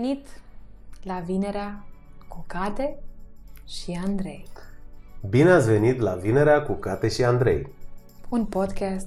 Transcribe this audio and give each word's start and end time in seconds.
venit 0.00 0.26
la 1.02 1.22
Vinerea 1.26 1.84
cu 2.28 2.44
Cate 2.46 2.98
și 3.66 4.00
Andrei. 4.04 4.46
Bine 5.28 5.50
ați 5.50 5.66
venit 5.70 6.00
la 6.00 6.14
Vinerea 6.14 6.62
cu 6.62 6.72
Cate 6.72 7.08
și 7.08 7.24
Andrei. 7.24 7.68
Un 8.28 8.44
podcast 8.44 9.06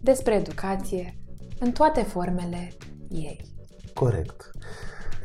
despre 0.00 0.34
educație 0.34 1.16
în 1.58 1.72
toate 1.72 2.02
formele 2.02 2.72
ei. 3.08 3.40
Corect. 3.94 4.50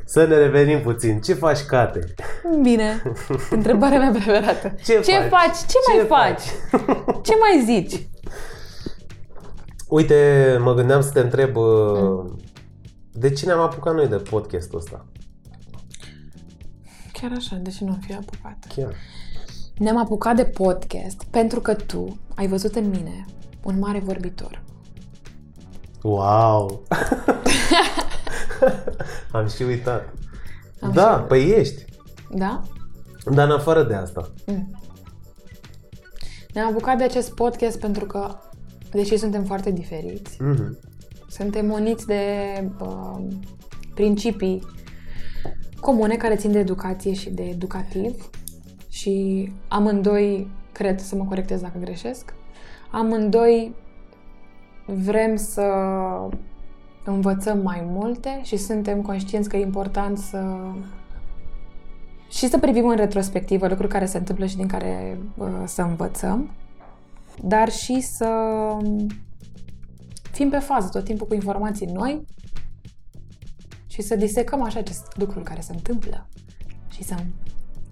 Să 0.05 0.25
ne 0.25 0.35
revenim 0.37 0.81
puțin. 0.81 1.21
Ce 1.21 1.33
faci, 1.33 1.59
Cate? 1.61 2.13
Bine. 2.61 3.01
Întrebarea 3.49 3.99
mea 3.99 4.11
preferată. 4.11 4.75
Ce 4.83 4.99
Ce 5.01 5.11
faci? 5.11 5.29
faci? 5.29 5.57
Ce, 5.57 5.77
Ce 5.91 5.97
mai 5.97 6.05
faci? 6.07 6.43
Ce 7.25 7.33
mai 7.39 7.63
zici? 7.65 8.07
Uite, 9.87 10.57
mă 10.61 10.73
gândeam 10.73 11.01
să 11.01 11.09
te 11.11 11.19
întreb 11.19 11.55
uh, 11.55 11.65
Mm. 11.99 12.39
De 13.17 13.31
ce 13.31 13.45
ne-am 13.45 13.59
apucat 13.59 13.93
noi 13.95 14.07
de 14.07 14.15
podcastul 14.15 14.79
ăsta? 14.79 15.05
Chiar 17.13 17.31
așa, 17.35 17.55
de 17.55 17.69
ce 17.69 17.83
nu 17.83 17.91
am 17.91 17.99
fi 17.99 18.13
apucat? 18.13 18.57
Chiar. 18.75 18.93
Ne-am 19.77 19.97
apucat 19.97 20.35
de 20.35 20.45
podcast 20.45 21.23
pentru 21.23 21.61
că 21.61 21.73
tu 21.73 22.17
ai 22.35 22.47
văzut 22.47 22.75
în 22.75 22.89
mine 22.89 23.25
un 23.63 23.79
mare 23.79 23.99
vorbitor. 23.99 24.63
Wow! 26.01 26.71
Am 29.31 29.47
și 29.47 29.63
uitat. 29.63 30.13
Am 30.81 30.91
da, 30.91 31.17
și- 31.17 31.23
păi 31.27 31.49
ești. 31.49 31.85
Da? 32.31 32.61
Dar 33.31 33.47
în 33.49 33.55
afară 33.55 33.83
de 33.83 33.93
asta. 33.93 34.31
Mm. 34.45 34.81
Ne-am 36.53 36.67
apucat 36.67 36.97
de 36.97 37.03
acest 37.03 37.33
podcast 37.33 37.79
pentru 37.79 38.05
că, 38.05 38.35
deși 38.91 39.17
suntem 39.17 39.43
foarte 39.43 39.71
diferiți, 39.71 40.41
Mhm. 40.41 40.77
Suntem 41.27 41.71
uniți 41.71 42.05
de 42.05 42.23
uh, 42.81 43.17
principii 43.93 44.63
comune 45.79 46.15
care 46.15 46.35
țin 46.35 46.51
de 46.51 46.59
educație 46.59 47.13
și 47.13 47.29
de 47.29 47.43
educativ 47.43 48.29
și 48.89 49.51
amândoi, 49.67 50.47
cred 50.71 50.99
să 50.99 51.15
mă 51.15 51.23
corectez 51.23 51.61
dacă 51.61 51.79
greșesc, 51.79 52.33
amândoi 52.91 53.75
vrem 54.85 55.35
să 55.35 55.71
învățăm 57.05 57.59
mai 57.59 57.83
multe 57.85 58.39
și 58.43 58.57
suntem 58.57 59.01
conștienți 59.01 59.49
că 59.49 59.57
e 59.57 59.61
important 59.61 60.17
să 60.17 60.55
și 62.29 62.47
să 62.47 62.57
privim 62.57 62.87
în 62.87 62.95
retrospectivă 62.95 63.67
lucruri 63.67 63.91
care 63.91 64.05
se 64.05 64.17
întâmplă 64.17 64.45
și 64.45 64.55
din 64.55 64.67
care 64.67 65.17
uh, 65.37 65.47
să 65.65 65.81
învățăm, 65.81 66.49
dar 67.41 67.69
și 67.69 68.01
să 68.01 68.27
fim 70.37 70.49
pe 70.49 70.57
fază 70.57 70.89
tot 70.91 71.03
timpul 71.03 71.27
cu 71.27 71.33
informații 71.33 71.85
noi 71.85 72.25
și 73.87 74.01
să 74.01 74.15
disecăm 74.15 74.63
așa 74.63 74.79
aceste 74.79 75.07
lucruri 75.15 75.45
care 75.45 75.61
se 75.61 75.73
întâmplă 75.73 76.27
și 76.89 77.03
să 77.03 77.15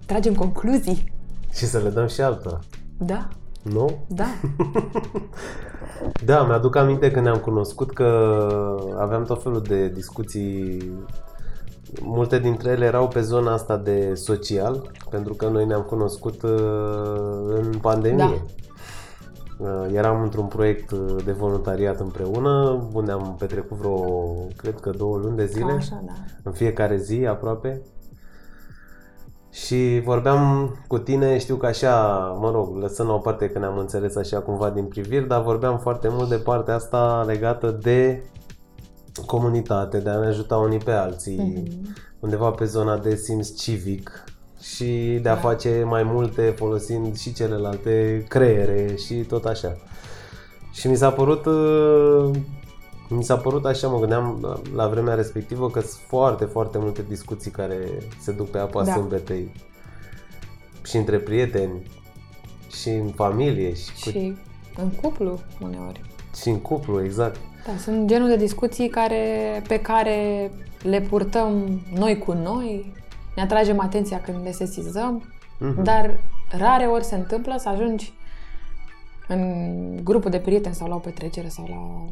tragem 0.06 0.34
concluzii. 0.34 1.12
Și 1.52 1.64
să 1.64 1.78
le 1.78 1.88
dăm 1.88 2.06
și 2.06 2.20
altora. 2.20 2.58
Da, 2.98 3.28
Nu? 3.62 4.04
da. 4.06 4.26
Da, 6.24 6.42
mi-aduc 6.42 6.76
aminte 6.76 7.10
când 7.10 7.24
ne-am 7.24 7.38
cunoscut 7.38 7.92
că 7.92 8.04
aveam 8.98 9.24
tot 9.24 9.42
felul 9.42 9.62
de 9.62 9.88
discuții 9.88 10.92
Multe 12.02 12.38
dintre 12.38 12.70
ele 12.70 12.84
erau 12.84 13.08
pe 13.08 13.20
zona 13.20 13.52
asta 13.52 13.76
de 13.76 14.14
social, 14.14 14.90
pentru 15.10 15.34
că 15.34 15.48
noi 15.48 15.66
ne-am 15.66 15.82
cunoscut 15.82 16.42
uh, 16.42 16.50
în 17.46 17.78
pandemie. 17.80 18.24
Uh, 18.24 18.65
Eram 19.92 20.22
într-un 20.22 20.46
proiect 20.46 20.90
uh, 20.90 21.16
de 21.24 21.32
voluntariat 21.32 22.00
împreună, 22.00 22.86
unde 22.92 23.12
am 23.12 23.34
petrecut 23.38 23.76
vreo, 23.76 24.24
cred 24.56 24.80
că 24.80 24.90
două 24.90 25.16
luni 25.16 25.36
de 25.36 25.44
Ca 25.44 25.50
zile, 25.50 25.72
așa, 25.72 26.02
da. 26.06 26.12
în 26.42 26.52
fiecare 26.52 26.96
zi 26.96 27.26
aproape. 27.26 27.82
Și 29.50 30.02
vorbeam 30.04 30.70
cu 30.88 30.98
tine, 30.98 31.38
știu 31.38 31.56
că 31.56 31.66
așa, 31.66 32.16
mă 32.40 32.50
rog, 32.50 32.76
lăsând 32.76 33.08
la 33.08 33.14
o 33.14 33.18
parte 33.18 33.48
că 33.50 33.58
ne-am 33.58 33.78
înțeles 33.78 34.16
așa 34.16 34.38
cumva 34.40 34.70
din 34.70 34.84
priviri, 34.84 35.28
dar 35.28 35.42
vorbeam 35.42 35.78
foarte 35.78 36.08
mult 36.10 36.28
de 36.28 36.36
partea 36.36 36.74
asta 36.74 37.24
legată 37.26 37.70
de 37.82 38.22
comunitate, 39.26 39.98
de 39.98 40.10
a 40.10 40.18
ne 40.18 40.26
ajuta 40.26 40.56
unii 40.56 40.78
pe 40.78 40.90
alții, 40.92 41.68
Mhm. 41.68 41.96
undeva 42.20 42.50
pe 42.50 42.64
zona 42.64 42.98
de 42.98 43.14
simț 43.14 43.54
civic 43.54 44.24
și 44.62 45.18
de 45.22 45.28
a 45.28 45.34
Da. 45.34 45.40
face 45.40 45.82
mai 45.86 46.02
multe 46.02 46.42
folosind 46.56 47.18
și 47.18 47.32
celelalte 47.32 48.24
creiere 48.28 48.94
și 49.06 49.14
tot 49.14 49.44
așa. 49.44 49.76
Și 50.72 50.88
mi 50.88 50.96
s-a 50.96 51.10
părut 51.10 51.44
uh, 51.46 52.30
mi 53.08 53.24
s-a 53.24 53.36
părut 53.36 53.64
așa, 53.64 53.88
mă 53.88 53.98
gândeam 53.98 54.38
la, 54.42 54.60
la 54.74 54.88
vremea 54.88 55.14
respectivă 55.14 55.70
că 55.70 55.80
sunt 55.80 56.00
foarte, 56.06 56.44
foarte 56.44 56.78
multe 56.78 57.04
discuții 57.08 57.50
care 57.50 57.78
se 58.20 58.32
duc 58.32 58.48
pe 58.50 58.58
apa 58.58 58.82
Da. 58.84 58.92
sâmbetei 58.92 59.52
și 60.84 60.96
între 60.96 61.18
prieteni 61.18 61.82
și 62.80 62.88
în 62.88 63.08
familie 63.08 63.74
și, 63.74 63.90
cu, 64.02 64.08
Și 64.10 64.36
în 64.76 64.88
cuplu, 64.90 65.40
uneori. 65.62 66.00
și 66.40 66.48
în 66.48 66.58
cuplu, 66.60 67.04
exact. 67.04 67.36
Da, 67.66 67.72
sunt 67.78 68.06
genul 68.08 68.28
de 68.28 68.36
discuții 68.36 68.88
care, 68.88 69.22
pe 69.68 69.80
care 69.80 70.50
le 70.82 71.00
purtăm 71.00 71.80
noi 71.94 72.18
cu 72.18 72.32
noi, 72.32 72.92
ne 73.36 73.42
atragem 73.42 73.80
atenția 73.80 74.20
când 74.20 74.42
le 74.42 74.52
sesizăm, 74.52 75.22
Mhm. 75.58 75.82
dar 75.82 76.20
rare 76.58 76.84
ori 76.84 77.04
se 77.04 77.14
întâmplă 77.14 77.54
să 77.58 77.68
ajungi 77.68 78.12
în 79.28 80.00
grupul 80.04 80.30
de 80.30 80.38
prieteni 80.38 80.74
sau 80.74 80.88
la 80.88 80.94
o 80.94 80.98
petrecere 80.98 81.48
sau 81.48 81.64
la, 81.68 82.04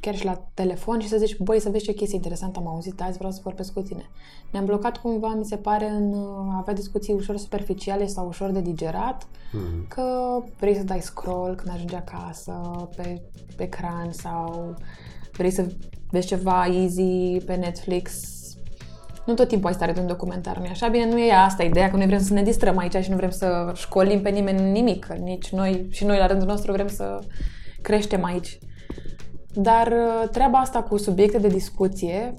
chiar 0.00 0.14
și 0.16 0.24
la 0.24 0.42
telefon 0.54 1.00
și 1.00 1.08
să 1.08 1.16
zici, 1.16 1.36
băi, 1.38 1.60
să 1.60 1.68
vezi 1.70 1.84
ce 1.84 1.92
chestie 1.92 2.16
interesantă 2.16 2.58
am 2.58 2.68
auzit 2.68 3.00
azi, 3.00 3.16
vreau 3.18 3.32
să 3.32 3.40
vorbesc 3.42 3.72
cu 3.72 3.80
tine. 3.80 4.10
Ne-am 4.50 4.64
blocat 4.64 4.96
cumva, 4.96 5.34
mi 5.34 5.44
se 5.44 5.56
pare, 5.56 5.88
în 5.88 6.12
a 6.52 6.56
avea 6.60 6.74
discuții 6.74 7.12
ușor 7.14 7.36
superficiale 7.36 8.06
sau 8.06 8.26
ușor 8.26 8.50
de 8.50 8.60
digerat, 8.60 9.26
Mhm. 9.52 9.88
că 9.88 10.38
vrei 10.58 10.74
să 10.74 10.82
dai 10.82 11.00
scroll 11.00 11.54
când 11.54 11.74
ajungi 11.74 11.94
acasă 11.94 12.60
pe, 12.96 13.22
pe 13.56 13.62
ecran 13.62 14.12
sau 14.12 14.74
vrei 15.32 15.50
să 15.50 15.66
vezi 16.10 16.26
ceva 16.26 16.66
easy 16.66 17.36
pe 17.46 17.54
Netflix. 17.54 18.12
Nu 19.26 19.34
tot 19.34 19.48
timpul 19.48 19.68
ai 19.68 19.74
stare 19.74 19.92
de 19.92 20.00
un 20.00 20.06
documentar, 20.06 20.58
nu 20.58 20.66
așa? 20.70 20.88
Bine, 20.88 21.06
nu 21.10 21.18
e 21.18 21.32
asta 21.32 21.62
ideea, 21.62 21.90
că 21.90 21.96
noi 21.96 22.06
vrem 22.06 22.20
să 22.20 22.32
ne 22.32 22.42
distrăm 22.42 22.78
aici 22.78 22.96
și 22.96 23.10
nu 23.10 23.16
vrem 23.16 23.30
să 23.30 23.72
școlim 23.74 24.22
pe 24.22 24.30
nimeni 24.30 24.58
în 24.58 24.72
nimic. 24.72 25.04
că 25.04 25.12
Nici 25.12 25.48
noi 25.52 25.86
și 25.90 26.04
noi 26.04 26.18
la 26.18 26.26
rândul 26.26 26.46
nostru 26.46 26.72
vrem 26.72 26.88
să 26.88 27.18
creștem 27.82 28.24
aici. 28.24 28.58
Dar 29.54 29.86
uh, 29.86 30.28
treaba 30.28 30.58
asta 30.58 30.82
cu 30.82 30.96
subiecte 30.96 31.38
de 31.38 31.48
discuție 31.48 32.34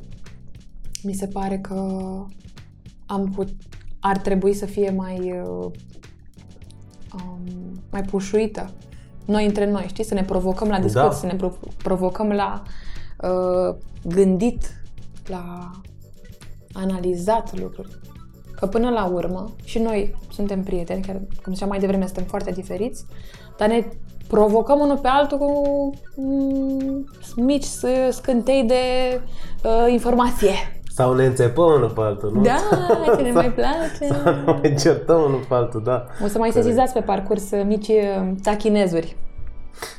mi 1.03 1.13
se 1.13 1.27
pare 1.27 1.57
că 1.57 1.75
am 3.05 3.31
put, 3.35 3.49
ar 3.99 4.17
trebui 4.17 4.53
să 4.53 4.65
fie 4.65 4.89
mai 4.89 5.31
uh, 5.31 5.71
um, 7.13 7.81
mai 7.91 8.01
pușuită 8.01 8.69
noi 9.25 9.45
între 9.45 9.71
noi, 9.71 9.85
știi? 9.87 10.03
Să 10.03 10.13
ne 10.13 10.23
provocăm 10.23 10.67
la 10.67 10.79
discuții, 10.79 11.09
Da. 11.09 11.15
să 11.15 11.25
ne 11.25 11.35
pro- 11.35 11.57
provocăm 11.83 12.29
la 12.29 12.63
uh, 13.21 13.75
gândit, 14.03 14.81
la 15.27 15.71
analizat 16.73 17.59
lucruri. 17.59 17.89
Că 18.55 18.65
până 18.65 18.89
la 18.89 19.05
urmă, 19.05 19.51
și 19.63 19.79
noi 19.79 20.15
suntem 20.31 20.63
prieteni, 20.63 21.01
chiar 21.01 21.21
cum 21.43 21.53
ziceam 21.53 21.69
mai 21.69 21.79
devreme, 21.79 22.05
suntem 22.05 22.23
foarte 22.23 22.51
diferiți, 22.51 23.05
dar 23.57 23.67
ne 23.67 23.85
provocăm 24.27 24.79
unul 24.79 24.97
pe 24.97 25.07
altul 25.07 25.37
cu 25.37 25.51
mm, 26.15 27.03
mici 27.35 27.63
s- 27.63 27.85
scântei 28.09 28.63
de 28.63 28.75
uh, 29.63 29.91
informație. 29.91 30.51
Sau 30.95 31.13
ne 31.13 31.25
înțepăm 31.25 31.65
unul 31.65 31.89
pe 31.89 32.01
altul, 32.01 32.31
nu? 32.33 32.41
Da, 32.41 32.55
ce 33.15 33.21
ne 33.21 33.31
mai 33.31 33.51
place. 33.51 34.13
Sau 34.23 34.33
ne 34.33 34.43
mai 34.61 34.75
certăm 34.79 35.21
unul 35.21 35.45
pe 35.47 35.53
altul, 35.53 35.81
da. 35.83 36.05
O 36.23 36.27
să 36.27 36.37
mai 36.37 36.51
sesizați 36.51 36.93
pe 36.93 36.99
parcurs 37.01 37.51
uh, 37.51 37.63
mici 37.65 37.87
uh, 37.87 38.31
tachinezuri. 38.43 39.15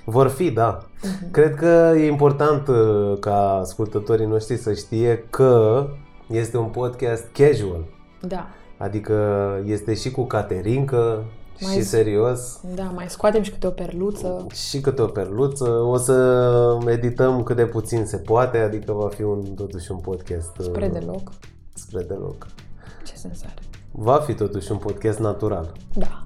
Vor 0.05 0.29
fi, 0.29 0.51
da. 0.51 0.79
Mhm. 1.03 1.31
Cred 1.31 1.55
că 1.55 1.93
e 1.97 2.07
important 2.07 2.69
uh, 2.69 3.19
ca 3.21 3.59
ascultătorii 3.61 4.27
noștri 4.27 4.57
să 4.57 4.73
știe 4.73 5.27
că 5.31 5.87
este 6.35 6.57
un 6.57 6.69
podcast 6.69 7.25
casual. 7.33 7.85
Da. 8.21 8.47
Adică 8.79 9.15
este 9.67 9.95
și 9.95 10.11
cu 10.11 10.25
caterincă 10.25 11.25
Mai 11.61 11.73
și 11.75 11.81
z- 11.81 11.85
serios 11.89 12.61
Da, 12.75 12.83
mai 12.83 13.09
scoatem 13.09 13.43
și 13.43 13.51
câte 13.51 13.67
o 13.67 13.71
perluță. 13.71 14.47
și 14.69 14.81
câte 14.81 15.03
o 15.03 15.07
perluță. 15.07 15.71
O 15.71 15.97
să 15.97 16.79
edităm 16.87 17.43
cât 17.43 17.57
de 17.57 17.67
puțin 17.67 18.05
se 18.07 18.17
poate, 18.17 18.59
adică 18.59 18.93
va 18.93 19.09
fi 19.09 19.23
un, 19.23 19.43
totuși 19.55 19.91
un 19.91 19.99
podcast 19.99 20.57
uh, 20.59 20.65
Spre 20.65 20.89
deloc. 20.89 21.31
spre 21.75 22.03
deloc. 22.03 22.47
Ce 23.07 23.15
sens 23.15 23.43
are? 23.43 23.55
Va 23.91 24.15
fi 24.17 24.35
totuși 24.35 24.73
un 24.73 24.79
podcast 24.79 25.19
natural. 25.19 25.73
Da. 25.95 26.23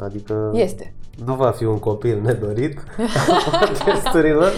Adică 0.00 0.50
Este. 0.54 0.94
Nu 1.24 1.34
va 1.34 1.50
fi 1.50 1.64
un 1.64 1.78
copil 1.78 2.20
nedorit 2.22 2.78
a 2.98 3.58
podcasturilor, 3.68 4.52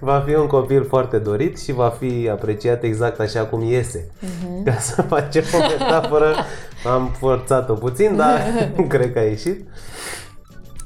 va 0.00 0.22
fi 0.26 0.34
un 0.34 0.46
copil 0.46 0.84
foarte 0.84 1.18
dorit 1.18 1.60
și 1.60 1.72
va 1.72 1.88
fi 1.88 2.28
apreciat 2.30 2.82
exact 2.82 3.20
așa 3.20 3.44
cum 3.44 3.62
iese. 3.62 4.10
Mhm. 4.20 4.62
Ca 4.64 4.74
să 4.78 5.02
facem 5.02 5.42
o 5.54 5.58
metaforă, 5.78 6.34
am 6.92 7.08
forțat-o 7.18 7.74
puțin, 7.74 8.16
dar 8.16 8.40
cred 8.88 9.12
că 9.12 9.18
a 9.18 9.22
ieșit. 9.22 9.68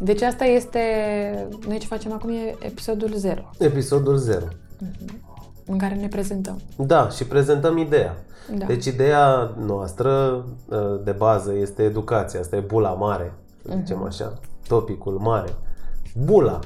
Deci 0.01 0.23
asta 0.23 0.45
este... 0.45 0.79
Noi 1.69 1.79
ce 1.79 1.87
facem 1.87 2.13
acum 2.13 2.31
e 2.31 2.55
episodul 2.67 3.11
0. 3.15 3.51
Episodul 3.59 4.17
0. 4.17 4.45
în 5.67 5.79
care 5.79 5.95
ne 5.95 6.09
prezentăm. 6.09 6.61
Da, 6.77 7.09
și 7.09 7.25
prezentăm 7.25 7.77
ideea. 7.79 8.17
Da. 8.55 8.65
Deci 8.67 8.85
ideea 8.85 9.55
noastră 9.67 10.45
uh, 10.69 10.79
de 11.05 11.11
bază 11.11 11.53
este 11.61 11.83
educația, 11.83 12.41
asta 12.41 12.57
e 12.57 12.61
bula 12.61 12.91
mare, 12.91 13.33
să 13.65 13.73
zicem 13.77 13.97
Mhm. 13.97 14.07
așa, 14.07 14.33
topicul 14.69 15.19
mare. 15.19 15.55
Bula. 16.25 16.59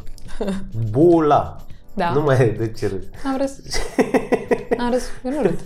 Bula. 0.90 1.56
Da. 1.94 2.12
Nu 2.12 2.20
mai 2.22 2.40
e 2.40 2.50
de 2.58 2.70
ce 2.72 2.86
râzi. 2.88 3.08
Am 3.26 3.36
râs. 3.36 3.58
Am 4.78 4.90
râs. 4.90 5.02
Eu 5.24 5.30
nu 5.32 5.42
râd. 5.42 5.58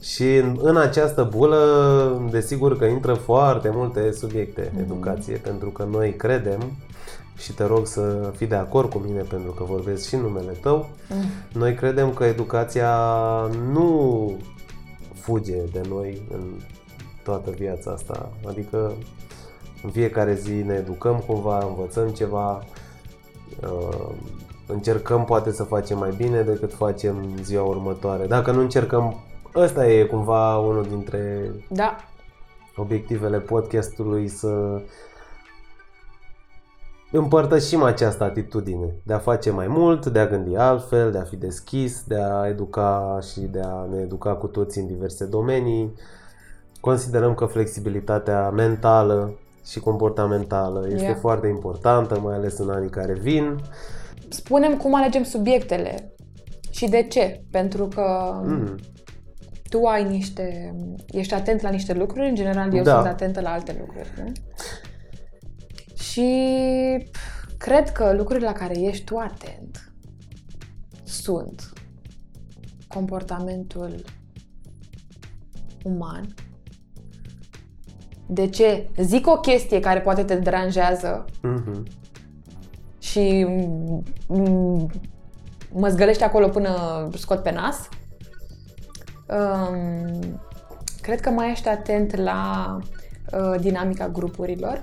Și 0.00 0.36
în, 0.36 0.58
în 0.62 0.76
această 0.76 1.28
bulă, 1.36 2.28
desigur 2.30 2.78
că 2.78 2.84
intră 2.84 3.14
foarte 3.14 3.70
multe 3.72 4.12
subiecte 4.12 4.70
Mhm. 4.72 4.80
educație, 4.82 5.36
pentru 5.36 5.68
că 5.70 5.86
noi 5.90 6.16
credem, 6.16 6.60
și 7.36 7.52
te 7.52 7.64
rog 7.64 7.86
să 7.86 8.32
fii 8.36 8.46
de 8.46 8.54
acord 8.54 8.90
cu 8.90 8.98
mine 8.98 9.20
pentru 9.20 9.50
că 9.52 9.64
vorbesc 9.64 10.08
și 10.08 10.14
în 10.14 10.20
numele 10.20 10.52
tău, 10.52 10.88
Mm. 11.08 11.24
noi 11.52 11.74
credem 11.74 12.12
că 12.12 12.24
educația 12.24 12.96
nu 13.72 14.32
fuge 15.14 15.56
de 15.72 15.80
noi 15.88 16.22
în 16.32 16.42
toată 17.24 17.50
viața 17.50 17.90
asta. 17.90 18.32
Adică 18.48 18.92
în 19.82 19.90
fiecare 19.90 20.34
zi 20.34 20.52
ne 20.52 20.74
educăm 20.74 21.22
cumva, 21.26 21.64
învățăm 21.68 22.08
ceva, 22.08 22.64
uh, 23.62 24.08
încercăm 24.66 25.24
poate 25.24 25.52
să 25.52 25.62
facem 25.62 25.98
mai 25.98 26.12
bine 26.16 26.42
decât 26.42 26.74
facem 26.74 27.28
ziua 27.42 27.64
următoare. 27.64 28.26
Dacă 28.26 28.50
nu 28.50 28.60
încercăm, 28.60 29.20
ăsta 29.54 29.86
e 29.86 30.04
cumva 30.04 30.58
unul 30.58 30.84
dintre 30.84 31.50
Da. 31.68 31.96
obiectivele 32.76 33.38
podcastului 33.38 34.28
să 34.28 34.80
împărtășim 37.12 37.82
această 37.82 38.24
atitudine 38.24 38.94
de 39.02 39.12
a 39.12 39.18
face 39.18 39.50
mai 39.50 39.66
mult, 39.66 40.06
de 40.06 40.18
a 40.18 40.26
gândi 40.26 40.56
altfel, 40.56 41.10
de 41.10 41.18
a 41.18 41.22
fi 41.22 41.36
deschis, 41.36 42.04
de 42.04 42.20
a 42.20 42.48
educa 42.48 43.18
și 43.32 43.40
de 43.40 43.60
a 43.64 43.86
ne 43.90 44.00
educa 44.00 44.34
cu 44.34 44.46
toți 44.46 44.78
în 44.78 44.86
diverse 44.86 45.24
domenii. 45.24 45.94
Considerăm 46.80 47.34
că 47.34 47.44
flexibilitatea 47.44 48.50
mentală 48.50 49.34
și 49.66 49.78
comportamentală 49.80 50.86
este 50.88 51.02
Yeah. 51.04 51.16
foarte 51.20 51.46
importantă, 51.46 52.20
mai 52.20 52.34
ales 52.34 52.58
în 52.58 52.70
anii 52.70 52.90
care 52.90 53.12
vin. 53.12 53.60
Spunem 54.28 54.76
cum 54.76 54.94
alegem 54.94 55.22
subiectele 55.22 56.12
și 56.70 56.88
de 56.88 57.02
ce. 57.02 57.42
Pentru 57.50 57.86
că 57.86 58.40
Mm. 58.44 58.74
tu 59.68 59.84
ai 59.84 60.04
niște... 60.08 60.74
Ești 61.10 61.34
atent 61.34 61.60
la 61.60 61.70
niște 61.70 61.92
lucruri, 61.92 62.28
în 62.28 62.34
general 62.34 62.74
eu 62.74 62.82
Da. 62.82 62.94
sunt 62.94 63.06
atentă 63.06 63.40
la 63.40 63.50
alte 63.52 63.76
lucruri, 63.80 64.12
nu? 64.24 64.32
Și 65.94 66.30
pf, 67.10 67.54
cred 67.58 67.90
că 67.90 68.12
lucrurile 68.12 68.46
la 68.46 68.52
care 68.52 68.78
ești 68.80 69.04
tu 69.04 69.16
atent 69.16 69.92
sunt 71.04 71.72
comportamentul 72.88 74.04
uman. 75.84 76.34
De 78.32 78.48
ce? 78.48 78.88
Zic 78.96 79.26
o 79.26 79.36
chestie 79.40 79.80
care 79.80 80.00
poate 80.00 80.24
te 80.24 80.34
deranjează 80.34 81.24
Mhm. 81.42 81.86
și 82.98 83.46
mm, 84.28 84.90
mă 85.72 85.88
zgălește 85.88 86.24
acolo 86.24 86.48
până 86.48 87.08
scot 87.16 87.42
pe 87.42 87.50
nas. 87.50 87.88
Um, 89.28 90.40
cred 91.00 91.20
că 91.20 91.30
mai 91.30 91.50
ești 91.50 91.68
atent 91.68 92.16
la 92.16 92.78
uh, 93.32 93.60
dinamica 93.60 94.08
grupurilor 94.08 94.80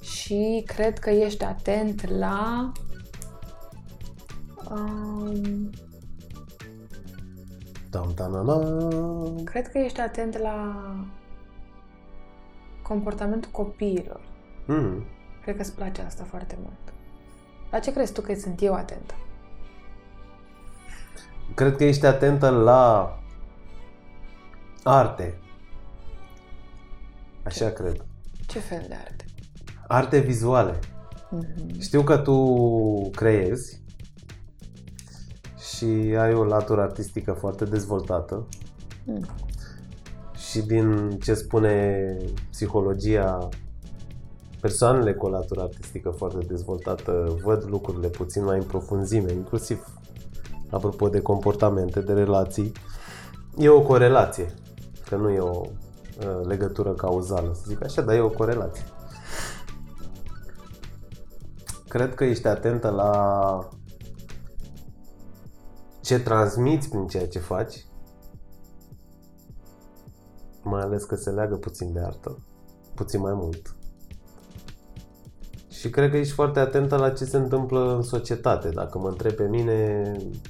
și 0.00 0.62
cred 0.66 0.98
că 0.98 1.10
ești 1.10 1.44
atent 1.44 2.08
la 2.18 2.72
um, 4.70 5.70
Tam, 7.90 8.12
tanana. 8.14 8.58
cred 9.44 9.68
că 9.68 9.78
ești 9.78 10.00
atent 10.00 10.38
la 10.38 10.74
comportamentul 12.88 13.50
copiilor. 13.50 14.20
Mm. 14.66 15.04
Cred 15.42 15.56
că 15.56 15.60
îți 15.62 15.74
place 15.74 16.02
asta 16.02 16.24
foarte 16.24 16.58
mult. 16.62 16.92
La 17.70 17.78
ce 17.78 17.92
crezi 17.92 18.12
tu 18.12 18.20
că 18.20 18.34
sunt 18.34 18.62
eu 18.62 18.74
atentă? 18.74 19.14
Cred 21.54 21.76
că 21.76 21.84
ești 21.84 22.06
atentă 22.06 22.48
la 22.48 23.12
arte. 24.82 25.38
Așa 27.44 27.70
cred. 27.70 28.04
Ce 28.46 28.58
fel 28.58 28.84
de 28.88 28.94
arte? 28.94 29.24
Arte 29.88 30.18
vizuale. 30.18 30.78
Mhm. 31.30 31.80
Știu 31.80 32.02
că 32.02 32.16
tu 32.18 33.10
creezi 33.10 33.80
și 35.72 35.84
ai 36.18 36.34
o 36.34 36.44
latură 36.44 36.80
artistică 36.80 37.32
foarte 37.32 37.64
dezvoltată 37.64 38.46
Mm. 39.04 39.26
Și 40.50 40.62
din 40.62 41.18
ce 41.22 41.34
spune 41.34 42.16
psihologia, 42.50 43.48
persoanele 44.60 45.14
cu 45.14 45.26
o 45.26 45.28
latură 45.28 45.60
artistică 45.60 46.10
foarte 46.10 46.46
dezvoltată 46.46 47.36
văd 47.42 47.64
lucrurile 47.68 48.08
puțin 48.08 48.44
mai 48.44 48.58
în 48.58 48.64
profunzime, 48.64 49.32
inclusiv 49.32 49.84
apropo 50.70 51.08
de 51.08 51.20
comportamente, 51.20 52.00
de 52.00 52.12
relații. 52.12 52.72
E 53.56 53.68
o 53.68 53.82
corelație, 53.82 54.54
că 55.08 55.16
nu 55.16 55.30
e 55.30 55.38
o 55.38 55.60
uh, 55.60 56.46
legătură 56.46 56.92
cauzală, 56.92 57.52
să 57.54 57.62
zic 57.66 57.84
așa, 57.84 58.02
dar 58.02 58.14
e 58.14 58.20
o 58.20 58.30
corelație. 58.30 58.84
Cred 61.88 62.14
că 62.14 62.24
ești 62.24 62.46
atentă 62.46 62.88
la 62.90 63.68
ce 66.00 66.20
transmiți 66.20 66.88
prin 66.88 67.06
ceea 67.06 67.28
ce 67.28 67.38
faci, 67.38 67.86
mai 70.68 70.82
ales 70.82 71.04
că 71.04 71.14
se 71.14 71.30
leagă 71.30 71.56
puțin 71.56 71.92
de 71.92 72.00
artă, 72.00 72.38
puțin 72.94 73.20
mai 73.20 73.32
mult. 73.34 73.72
Și 75.70 75.90
cred 75.90 76.10
că 76.10 76.16
ești 76.16 76.32
foarte 76.34 76.58
atentă 76.58 76.96
la 76.96 77.10
ce 77.10 77.24
se 77.24 77.36
întâmplă 77.36 77.94
în 77.94 78.02
societate. 78.02 78.68
Dacă 78.68 78.98
mă 78.98 79.08
întreb 79.08 79.32
pe 79.32 79.44
mine, 79.48 80.02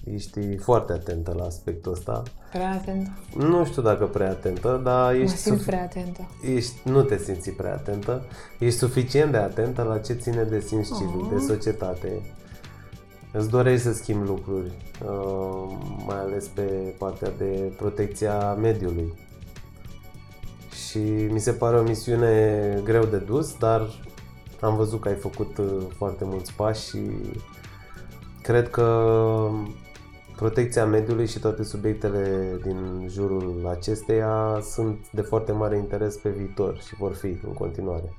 ești 0.05 0.57
foarte 0.57 0.93
atentă 0.93 1.35
la 1.37 1.45
aspectul 1.45 1.93
ăsta. 1.93 2.23
Prea 2.53 2.71
atentă. 2.71 3.11
Nu 3.37 3.65
știu 3.65 3.83
dacă 3.83 4.05
prea 4.07 4.31
atentă, 4.31 4.81
dar 4.85 5.13
Mă 5.15 5.19
ești, 5.21 5.37
simt 5.37 5.61
sufi- 5.61 5.65
prea 5.67 5.83
atentă. 5.83 6.29
ești 6.55 6.89
nu 6.89 7.03
te 7.03 7.17
simți 7.19 7.51
prea 7.51 7.73
atentă. 7.73 8.23
Ești 8.59 8.79
suficient 8.79 9.31
de 9.31 9.37
atentă 9.37 9.83
la 9.83 9.99
ce 9.99 10.13
ține 10.13 10.43
de 10.43 10.61
simț 10.61 10.87
civic, 10.97 11.23
Oh. 11.23 11.29
de 11.33 11.39
societate. 11.39 12.21
Îți 13.33 13.49
dorești 13.49 13.83
să 13.87 13.93
schimbi 13.93 14.27
lucruri, 14.27 14.73
uh, 15.05 15.79
mai 16.07 16.21
ales 16.21 16.47
pe 16.47 16.95
partea 16.99 17.31
de 17.39 17.75
protecția 17.77 18.55
mediului. 18.55 19.13
Și 20.89 20.99
mi 21.31 21.41
se 21.41 21.53
pare 21.53 21.77
o 21.77 21.83
misiune 21.83 22.81
greu 22.85 23.05
de 23.05 23.17
dus, 23.17 23.59
dar 23.59 23.89
am 24.61 24.77
văzut 24.77 25.01
că 25.01 25.09
ai 25.09 25.15
făcut 25.15 25.59
uh, 25.59 25.87
foarte 25.97 26.25
mulți 26.25 26.53
pași 26.53 26.89
și 26.89 26.99
cred 28.43 28.71
că 28.71 29.09
protecția 30.37 30.87
mediului 30.87 31.27
și 31.27 31.39
toate 31.39 31.65
subiectele 31.65 32.51
din 32.63 33.07
jurul 33.09 33.69
acesteia 33.71 34.59
sunt 34.63 35.11
de 35.11 35.21
foarte 35.21 35.53
mare 35.53 35.77
interes 35.77 36.17
pe 36.17 36.29
viitor 36.29 36.79
și 36.79 36.95
vor 36.95 37.15
fi 37.15 37.27
în 37.27 37.53
continuare. 37.53 38.17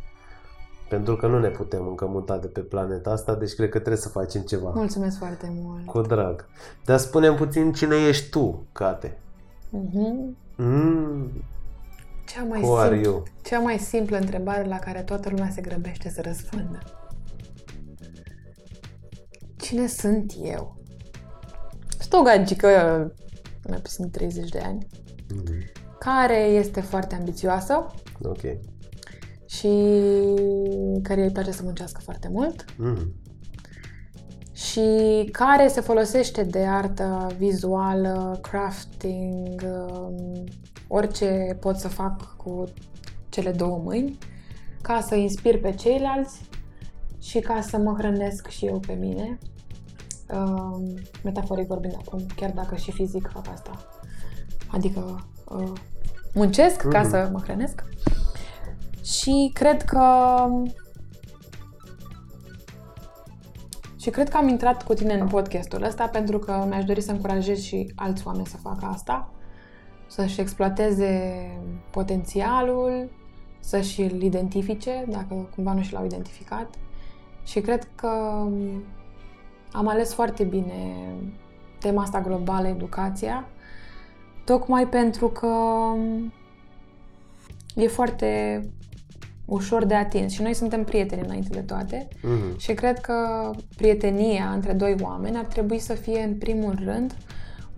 Pentru 0.90 1.16
că 1.16 1.28
nu 1.28 1.40
ne 1.40 1.50
putem 1.50 1.88
încă 1.88 2.06
muta 2.06 2.38
de 2.38 2.48
pe 2.48 2.60
planeta 2.60 3.10
asta, 3.12 3.36
deci 3.36 3.54
cred 3.54 3.70
că 3.70 3.78
trebuie 3.78 4.02
să 4.02 4.10
facem 4.10 4.42
ceva. 4.42 4.72
Mulțumesc 4.76 5.18
foarte 5.18 5.54
mult. 5.62 5.86
Cu 5.86 6.02
drag. 6.02 6.46
Dar 6.86 6.98
spune 6.98 7.32
puțin 7.32 7.74
cine 7.74 7.96
ești 7.96 8.30
tu, 8.30 8.64
Cate. 8.72 9.18
Mhm. 9.70 10.38
Mm, 10.56 11.32
Cea, 12.30 12.44
mai 12.44 12.62
who 12.62 12.76
are 12.78 12.94
simplă, 12.96 13.10
you? 13.12 13.24
cea 13.44 13.60
mai 13.60 13.78
simplă 13.78 14.18
întrebare 14.18 14.64
la 14.68 14.80
care 14.80 15.02
toată 15.02 15.30
lumea 15.30 15.50
se 15.50 15.62
grăbește 15.62 16.10
să 16.10 16.22
răspundă. 16.22 16.80
Cine 19.58 19.88
sunt 19.88 20.34
eu? 20.44 20.78
Sunt 22.00 22.14
o 22.14 22.22
gagică 22.22 22.68
mai 23.70 23.78
puțin 23.78 24.06
de 24.06 24.18
30 24.18 24.50
de 24.50 24.60
ani, 24.60 24.88
Mm, 25.36 25.44
care 26.00 26.38
este 26.40 26.82
foarte 26.82 27.16
ambițioasă 27.16 27.86
ok. 28.22 28.42
și 29.46 29.70
care 31.04 31.22
îi 31.24 31.32
place 31.32 31.52
să 31.52 31.62
muncească 31.64 32.02
foarte 32.04 32.30
mult 32.32 32.66
Mm, 32.78 33.14
și 34.54 34.82
care 35.32 35.68
se 35.68 35.82
folosește 35.82 36.44
de 36.44 36.60
artă 36.66 37.28
vizuală, 37.38 38.40
crafting, 38.42 39.62
um, 39.64 40.44
orice 40.92 41.58
pot 41.60 41.76
să 41.78 41.88
fac 41.88 42.36
cu 42.36 42.64
cele 43.30 43.52
două 43.52 43.78
mâini, 43.78 44.18
ca 44.82 45.02
să 45.02 45.16
inspir 45.16 45.60
pe 45.60 45.72
ceilalți 45.72 46.42
și 47.22 47.40
ca 47.40 47.62
să 47.62 47.78
mă 47.78 47.96
hrănesc 47.98 48.48
și 48.48 48.66
eu 48.66 48.80
pe 48.80 48.94
mine. 48.94 49.38
Um, 50.34 50.94
metaforic 51.24 51.68
vorbind 51.68 51.96
acum, 52.06 52.26
chiar 52.36 52.52
dacă 52.52 52.76
și 52.76 52.92
fizic 52.92 53.30
fac 53.34 53.48
asta. 53.54 53.72
Adică 54.72 55.26
uh, 55.50 55.72
muncesc 56.34 56.82
ca 56.88 57.00
Mhm. 57.00 57.10
să 57.10 57.30
mă 57.32 57.40
hrănesc. 57.40 57.84
Și 59.04 59.52
cred 59.54 59.82
că 59.84 60.04
Și 64.00 64.10
cred 64.10 64.30
că 64.30 64.38
am 64.38 64.48
intrat 64.48 64.84
cu 64.84 64.94
tine 64.94 65.14
în 65.14 65.28
podcastul 65.28 65.84
ăsta 65.84 66.08
pentru 66.08 66.40
că 66.40 66.66
mi-aș 66.68 66.84
dori 66.84 67.02
să 67.02 67.12
încurajez 67.12 67.60
și 67.60 67.92
alți 67.96 68.28
oameni 68.28 68.46
să 68.48 68.58
facă 68.58 68.86
asta, 68.86 69.32
să-și 70.10 70.42
exploateze 70.42 71.44
potențialul, 71.90 73.10
să-și 73.60 74.02
îl 74.02 74.22
identifice, 74.22 75.06
dacă 75.08 75.48
cumva 75.56 75.74
nu 75.74 75.82
și 75.82 75.94
l-au 75.94 76.06
identificat. 76.06 76.74
Și 77.46 77.60
cred 77.60 77.88
că 77.96 78.08
am 79.72 79.88
ales 79.88 80.14
foarte 80.14 80.44
bine 80.44 80.96
tema 81.80 82.02
asta 82.02 82.22
globală, 82.22 82.68
educația, 82.68 83.48
tocmai 84.46 84.88
pentru 84.88 85.28
că 85.28 85.54
e 87.76 87.88
foarte 87.88 88.64
ușor 89.46 89.86
de 89.86 89.94
atins 89.96 90.32
și 90.34 90.42
noi 90.42 90.54
suntem 90.54 90.84
prieteni 90.84 91.22
înainte 91.26 91.50
de 91.52 91.60
toate 91.62 92.08
Mhm. 92.22 92.58
și 92.58 92.74
cred 92.74 93.00
că 93.00 93.52
prietenia 93.78 94.50
între 94.50 94.74
doi 94.74 94.96
oameni 95.02 95.38
ar 95.38 95.46
trebui 95.46 95.80
să 95.80 95.94
fie 95.94 96.22
în 96.22 96.36
primul 96.38 96.80
rând 96.84 97.16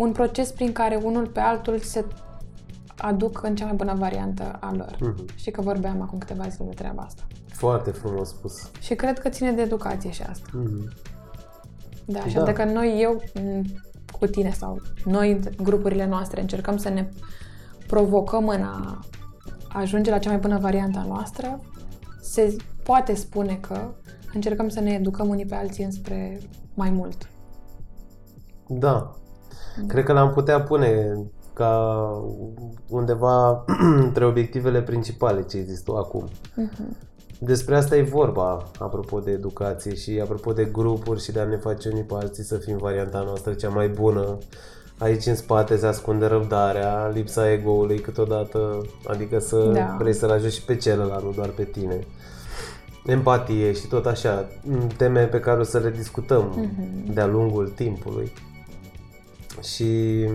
un 0.02 0.12
proces 0.12 0.52
prin 0.52 0.72
care 0.72 0.96
unul 1.04 1.28
pe 1.28 1.40
altul 1.40 1.80
se 1.80 2.06
aduc 2.98 3.44
în 3.44 3.56
cea 3.56 3.66
mai 3.66 3.74
bună 3.74 3.94
variantă 3.94 4.58
a 4.60 4.74
lor. 4.76 4.96
Mhm. 5.00 5.26
Știi 5.36 5.52
că 5.52 5.62
vorbeam 5.62 6.02
acum 6.02 6.18
câteva 6.18 6.48
zile 6.48 6.66
de 6.68 6.74
treaba 6.74 7.02
asta. 7.02 7.28
Foarte 7.48 7.92
frumos 7.92 8.30
spus. 8.30 8.72
Și 8.80 8.96
cred 8.96 9.20
că 9.20 9.30
ține 9.30 9.52
de 9.52 9.62
educație 9.62 10.12
și 10.12 10.22
asta. 10.22 10.50
Mhm. 10.54 10.94
Da, 12.06 12.20
și 12.26 12.36
Da. 12.36 12.44
dacă 12.44 12.64
noi, 12.64 13.02
eu 13.02 13.22
m, 13.44 13.62
cu 14.20 14.26
tine 14.26 14.52
sau 14.52 14.82
noi, 15.06 15.32
în 15.32 15.40
grupurile 15.64 16.06
noastre, 16.06 16.42
încercăm 16.42 16.78
să 16.78 16.90
ne 16.90 17.10
provocăm 17.88 18.48
în 18.48 18.62
a 18.62 19.00
ajunge 19.70 20.10
la 20.10 20.18
cea 20.18 20.30
mai 20.30 20.40
bună 20.40 20.58
variantă 20.58 21.00
a 21.00 21.06
noastră, 21.06 21.60
se 22.22 22.56
poate 22.84 23.16
spune 23.16 23.56
că 23.62 23.94
încercăm 24.34 24.70
să 24.70 24.80
ne 24.80 24.92
educăm 24.92 25.28
unii 25.28 25.46
pe 25.46 25.56
alții 25.56 25.84
înspre 25.84 26.40
mai 26.74 26.90
mult. 26.90 27.30
Da. 28.68 29.21
Cred 29.88 30.04
că 30.04 30.14
l-am 30.14 30.32
putea 30.32 30.62
pune 30.62 31.18
ca 31.54 31.98
undeva 32.90 33.66
între 34.06 34.26
obiectivele 34.26 34.82
principale 34.82 35.42
ce 35.44 35.58
există 35.58 35.92
acum. 35.96 36.28
Mhm. 36.56 36.98
Despre 37.40 37.76
asta 37.76 37.96
e 37.96 38.02
vorba, 38.02 38.64
apropo 38.80 39.20
de 39.20 39.32
educație 39.32 39.96
și 39.96 40.20
apropo 40.24 40.54
de 40.54 40.66
grupuri 40.66 41.24
și 41.24 41.32
de 41.32 41.40
a 41.40 41.44
ne 41.46 41.58
face 41.58 41.90
unii 41.90 42.04
pe 42.04 42.14
alții 42.14 42.44
să 42.44 42.56
fim 42.58 42.78
varianta 42.78 43.22
noastră 43.26 43.54
cea 43.54 43.70
mai 43.70 43.88
bună. 43.88 44.38
Aici 44.98 45.26
în 45.26 45.36
spate 45.36 45.78
se 45.78 45.86
ascunde 45.86 46.26
răbdarea, 46.26 47.08
lipsa 47.14 47.52
ego-ului 47.52 48.00
câteodată, 48.00 48.82
adică 49.08 49.40
să 49.40 49.58
Da. 49.74 49.96
vrei 50.00 50.14
să-l 50.14 50.30
ajut 50.32 50.52
și 50.52 50.66
pe 50.66 50.76
celălalt, 50.76 51.24
nu 51.24 51.32
doar 51.32 51.50
pe 51.50 51.64
tine. 51.64 52.00
Empatie 53.06 53.74
și 53.74 53.88
tot 53.88 54.06
așa, 54.06 54.48
teme 54.98 55.26
pe 55.26 55.40
care 55.40 55.60
o 55.60 55.64
să 55.64 55.78
le 55.78 55.90
discutăm 55.90 56.44
Mhm. 56.56 57.14
de-a 57.14 57.26
lungul 57.28 57.72
timpului. 57.76 58.32
Și 59.62 60.26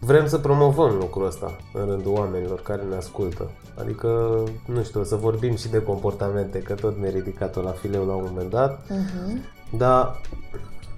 vrem 0.00 0.26
să 0.26 0.38
promovăm 0.38 0.96
lucrul 0.96 1.26
ăsta 1.26 1.56
în 1.72 1.84
rândul 1.86 2.12
oamenilor 2.12 2.60
care 2.62 2.82
ne 2.82 2.96
ascultă. 2.96 3.50
Adică, 3.78 4.42
nu 4.66 4.82
știu, 4.82 5.00
o 5.00 5.04
să 5.04 5.16
vorbim 5.16 5.56
și 5.56 5.68
de 5.68 5.82
comportamente, 5.82 6.58
că 6.58 6.74
tot 6.74 6.98
mi-e 6.98 7.10
ridicat-o 7.10 7.60
la 7.62 7.70
fileu 7.70 8.06
la 8.06 8.14
un 8.14 8.24
moment 8.28 8.50
dat, 8.50 8.88
Mhm. 8.90 9.40
dar 9.78 10.20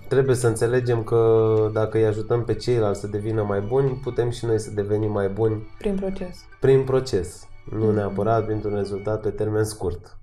trebuie 0.08 0.36
să 0.36 0.46
înțelegem 0.46 1.02
că 1.02 1.56
dacă 1.72 1.96
îi 1.98 2.06
ajutăm 2.06 2.44
pe 2.44 2.54
ceilalți 2.54 3.00
să 3.00 3.06
devină 3.06 3.42
mai 3.42 3.60
buni, 3.60 4.00
putem 4.02 4.30
și 4.30 4.44
noi 4.44 4.58
să 4.60 4.70
devenim 4.70 5.10
mai 5.12 5.28
buni 5.28 5.70
Prin 5.78 5.94
proces. 5.94 6.36
prin 6.60 6.84
proces, 6.84 7.46
nu 7.70 7.92
neapărat 7.92 8.44
printr-un 8.44 8.74
rezultat 8.74 9.20
pe 9.20 9.28
termen 9.30 9.64
scurt. 9.64 10.16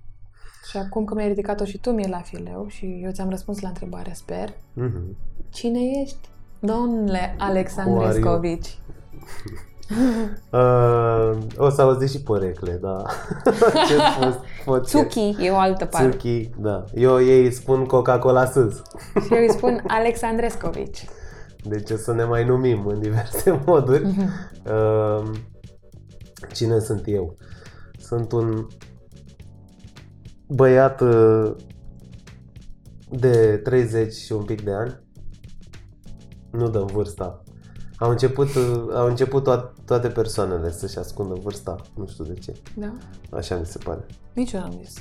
Și 0.70 0.76
acum 0.76 1.04
că 1.04 1.14
mi-ai 1.14 1.28
ridicat-o 1.28 1.64
și 1.64 1.78
tu 1.78 1.90
mie 1.90 2.08
la 2.08 2.18
fileu 2.20 2.66
și 2.68 3.00
eu 3.04 3.10
ți-am 3.10 3.28
răspuns 3.30 3.60
la 3.60 3.68
întrebare, 3.68 4.12
sper, 4.14 4.48
Mhm. 4.72 5.16
cine 5.50 5.80
ești? 6.02 6.28
Domnule 6.60 7.34
Alexandru 7.38 7.94
Who 7.94 8.04
are 8.04 8.18
you? 8.18 8.26
Escovici. 8.26 8.78
Uh, 10.50 11.36
o 11.56 11.70
să 11.70 11.82
auziți 11.82 12.12
și 12.12 12.22
porecle, 12.22 12.72
da. 12.82 13.02
Ce 13.88 13.94
pot, 14.20 14.40
pot 14.64 14.84
Tsuki 14.84 15.36
e 15.40 15.50
o 15.50 15.56
altă 15.56 15.84
parte. 15.84 16.08
Tsuki, 16.08 16.50
da. 16.58 16.84
Eu 16.94 17.22
ei 17.22 17.50
spun 17.52 17.84
Coca-Cola 17.84 18.44
Sus. 18.46 18.82
Și 19.26 19.34
eu 19.34 19.40
îi 19.40 19.50
spun 19.50 19.82
Alexandrescovici. 19.98 21.04
Deci 21.64 21.90
o 21.90 21.96
să 21.96 22.12
ne 22.12 22.24
mai 22.24 22.44
numim 22.44 22.86
în 22.86 23.00
diverse 23.00 23.60
moduri. 23.66 24.04
Uh, 24.66 25.30
cine 26.52 26.78
sunt 26.78 27.02
eu? 27.06 27.36
Sunt 27.98 28.32
un 28.32 28.66
băiat 30.48 31.00
uh, 31.00 31.54
de 33.10 33.56
30 33.64 34.12
și 34.12 34.32
un 34.32 34.42
pic 34.42 34.62
de 34.64 34.72
ani. 34.72 35.00
Nu 36.50 36.68
dăm 36.68 36.86
vârsta. 36.86 37.42
Au 37.98 38.10
început, 38.10 38.54
uh, 38.54 38.84
au 38.94 39.06
început 39.06 39.42
to- 39.50 39.84
toate 39.84 40.08
persoanele 40.08 40.70
să-și 40.70 40.98
ascundă 40.98 41.34
vârsta. 41.42 41.76
Nu 41.96 42.06
știu 42.06 42.24
de 42.24 42.34
ce. 42.34 42.52
Da? 42.76 42.92
Așa 43.30 43.56
mi 43.56 43.66
se 43.66 43.78
pare. 43.84 44.06
Nici 44.32 44.52
eu 44.52 44.60
n-am 44.60 44.80
zis. 44.84 44.94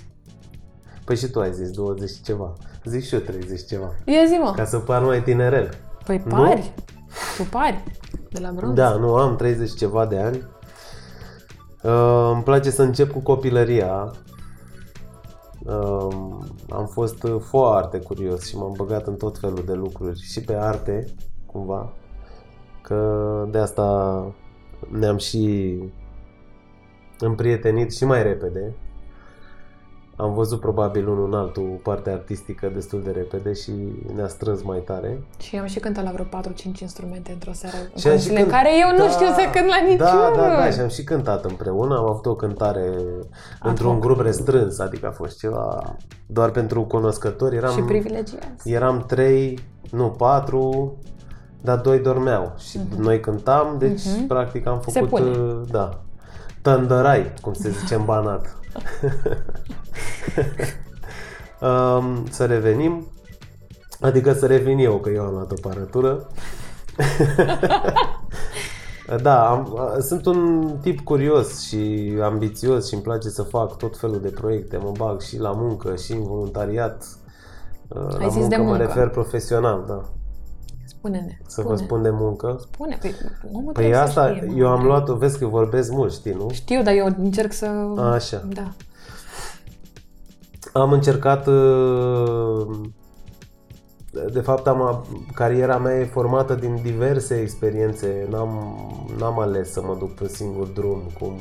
Păi 1.06 1.16
și 1.16 1.28
tu 1.28 1.40
ai 1.40 1.54
zis 1.54 1.70
20 1.72 2.10
și 2.10 2.22
ceva. 2.22 2.54
Zic 2.86 3.04
și 3.04 3.14
eu 3.14 3.20
30 3.20 3.60
și 3.60 3.66
ceva. 3.66 3.92
Ia 4.06 4.26
zi, 4.28 4.34
mă. 4.34 4.54
Ca 4.56 4.66
să 4.66 4.80
par 4.80 5.04
mai 5.04 5.24
tinerel. 5.24 5.70
Păi 6.06 6.22
Nu? 6.26 6.36
pari. 6.36 6.74
Tu 7.38 7.44
pari. 7.44 7.84
De 8.30 8.40
la 8.40 8.52
bronz. 8.52 8.76
Da, 8.76 8.96
nu, 8.96 9.16
am 9.16 9.36
30 9.36 9.70
și 9.70 9.76
ceva 9.76 10.06
de 10.06 10.18
ani. 10.18 10.48
Uh, 11.84 12.32
îmi 12.34 12.44
place 12.44 12.70
să 12.70 12.82
încep 12.82 13.12
cu 13.12 13.20
copilăria. 13.20 14.12
Uh, 15.66 16.38
am 16.70 16.86
fost 16.86 17.28
foarte 17.40 18.00
curios 18.00 18.48
și 18.48 18.58
m-am 18.58 18.74
băgat 18.78 19.08
în 19.08 19.16
tot 19.16 19.38
felul 19.38 19.64
de 19.66 19.74
lucruri 19.74 20.20
și 20.22 20.42
pe 20.42 20.54
arte, 20.54 21.06
cumva. 21.46 21.94
Că 22.82 23.48
de 23.52 23.58
asta 23.58 24.26
ne-am 24.92 25.18
și 25.18 25.78
împrietenit 27.20 27.94
și 27.94 28.06
mai 28.06 28.24
repede. 28.24 28.74
Am 30.16 30.34
văzut 30.34 30.60
probabil 30.60 31.08
unul 31.08 31.26
în 31.26 31.34
altul 31.34 31.80
partea 31.84 32.14
artistică 32.14 32.72
destul 32.74 33.02
de 33.04 33.12
repede 33.12 33.54
și 33.54 33.72
ne-a 34.16 34.28
strâns 34.28 34.62
mai 34.64 34.80
tare. 34.80 35.24
Și 35.40 35.58
am 35.58 35.66
și 35.66 35.80
cântat 35.80 36.04
la 36.04 36.12
vreo 36.12 36.26
4-5 36.26 36.80
instrumente 36.82 37.32
într-o 37.32 37.52
seară. 37.54 37.76
În 37.78 37.84
Și 37.84 37.92
am 37.94 37.98
și 38.00 38.08
condițiile 38.08 38.40
în 38.40 38.46
cânt- 38.46 38.52
care 38.56 38.70
eu 38.80 38.98
nu 38.98 39.04
Da, 39.04 39.10
știu 39.10 39.26
să 39.28 39.50
cânt 39.54 39.66
la 39.68 39.80
niciunul. 39.90 40.32
Da, 40.36 40.42
da, 40.42 40.48
da, 40.56 40.70
și 40.70 40.80
am 40.80 40.88
și 40.88 41.04
cântat 41.04 41.46
împreună. 41.46 41.98
Am 41.98 42.10
avut 42.10 42.26
o 42.26 42.36
cântare 42.36 42.92
într-un 43.64 44.00
grup 44.00 44.20
restrâns, 44.20 44.80
adică 44.80 45.08
a 45.08 45.12
fost 45.12 45.40
ceva 45.40 45.96
doar 46.26 46.50
pentru 46.50 46.84
cunoscători. 46.84 47.56
Eram, 47.56 47.72
Și 47.76 47.82
privilegiați. 47.82 48.70
eram 48.72 49.04
trei, 49.08 49.60
nu 49.92 50.10
patru, 50.10 50.96
dar 51.62 51.78
doi 51.78 52.00
dormeau 52.00 52.54
și 52.58 52.80
noi 52.98 53.20
cântam, 53.20 53.76
deci 53.80 54.06
Mhm. 54.06 54.28
practic 54.28 54.68
am 54.68 54.82
Se 54.88 55.00
făcut, 55.00 55.10
pune. 55.20 55.38
uh, 55.38 55.62
da, 55.72 56.00
tăndărai, 56.64 57.34
cum 57.42 57.54
se 57.54 57.70
zice 57.70 57.96
în 57.96 58.06
banat. 58.06 58.46
um, 61.62 62.26
să 62.30 62.46
revenim, 62.46 63.08
adică 64.02 64.34
să 64.34 64.46
revin 64.46 64.78
eu, 64.78 64.98
că 64.98 65.10
eu 65.10 65.24
am 65.24 65.34
luat 65.34 65.52
o 65.52 65.56
aparatură. 65.58 66.28
Da, 69.22 69.50
am, 69.50 69.78
sunt 70.02 70.26
un 70.26 70.72
tip 70.82 71.00
curios 71.00 71.62
și 71.62 72.14
ambițios 72.22 72.88
și 72.88 72.94
îmi 72.94 73.04
place 73.04 73.30
să 73.30 73.42
fac 73.42 73.78
tot 73.78 73.98
felul 73.98 74.22
de 74.22 74.30
proiecte. 74.30 74.78
Mă 74.78 74.92
bag 74.98 75.22
și 75.22 75.40
la 75.40 75.52
muncă 75.52 75.96
și 75.96 76.12
în 76.12 76.24
voluntariat. 76.24 77.06
Uh, 77.88 78.20
la 78.20 78.28
zis 78.28 78.34
muncă 78.34 78.48
de 78.48 78.56
mă 78.56 78.64
muncă. 78.64 78.84
refer 78.84 79.10
profesional, 79.10 79.84
da. 79.88 80.04
Spune-ne. 81.04 81.38
Să 81.42 81.62
spune. 81.62 81.68
vă 81.68 81.76
spun 81.76 82.02
de 82.02 82.10
muncă. 82.10 82.58
Spune. 82.62 82.98
Păi, 83.02 83.16
omul 83.52 83.72
Păi 83.72 83.74
trebuie 83.74 83.94
să 83.94 84.02
asta, 84.02 84.36
știe, 84.36 84.48
mă. 84.48 84.58
eu 84.58 84.68
am 84.68 84.86
luat-o, 84.86 85.16
vezi 85.16 85.40
că 85.40 85.46
vorbesc 85.46 85.92
mult, 85.92 86.14
știi, 86.14 86.32
nu? 86.32 86.50
Știu, 86.52 86.82
dar 86.82 86.94
eu 86.94 87.06
încerc 87.18 87.54
să... 87.54 87.66
Așa. 87.98 88.44
Da. 88.54 88.74
Am 90.74 90.92
încercat, 90.92 91.48
uh, 91.48 92.68
de 94.32 94.40
fapt, 94.40 94.68
am, 94.68 95.06
cariera 95.34 95.78
mea 95.78 96.00
e 96.00 96.06
formată 96.06 96.56
din 96.56 96.80
diverse 96.84 97.40
experiențe. 97.42 98.28
N-am, 98.30 98.76
n-am 99.18 99.40
ales 99.40 99.72
să 99.72 99.82
mă 99.82 99.96
duc 100.00 100.14
pe 100.14 100.28
singur 100.28 100.68
drum, 100.68 101.02
cum 101.20 101.34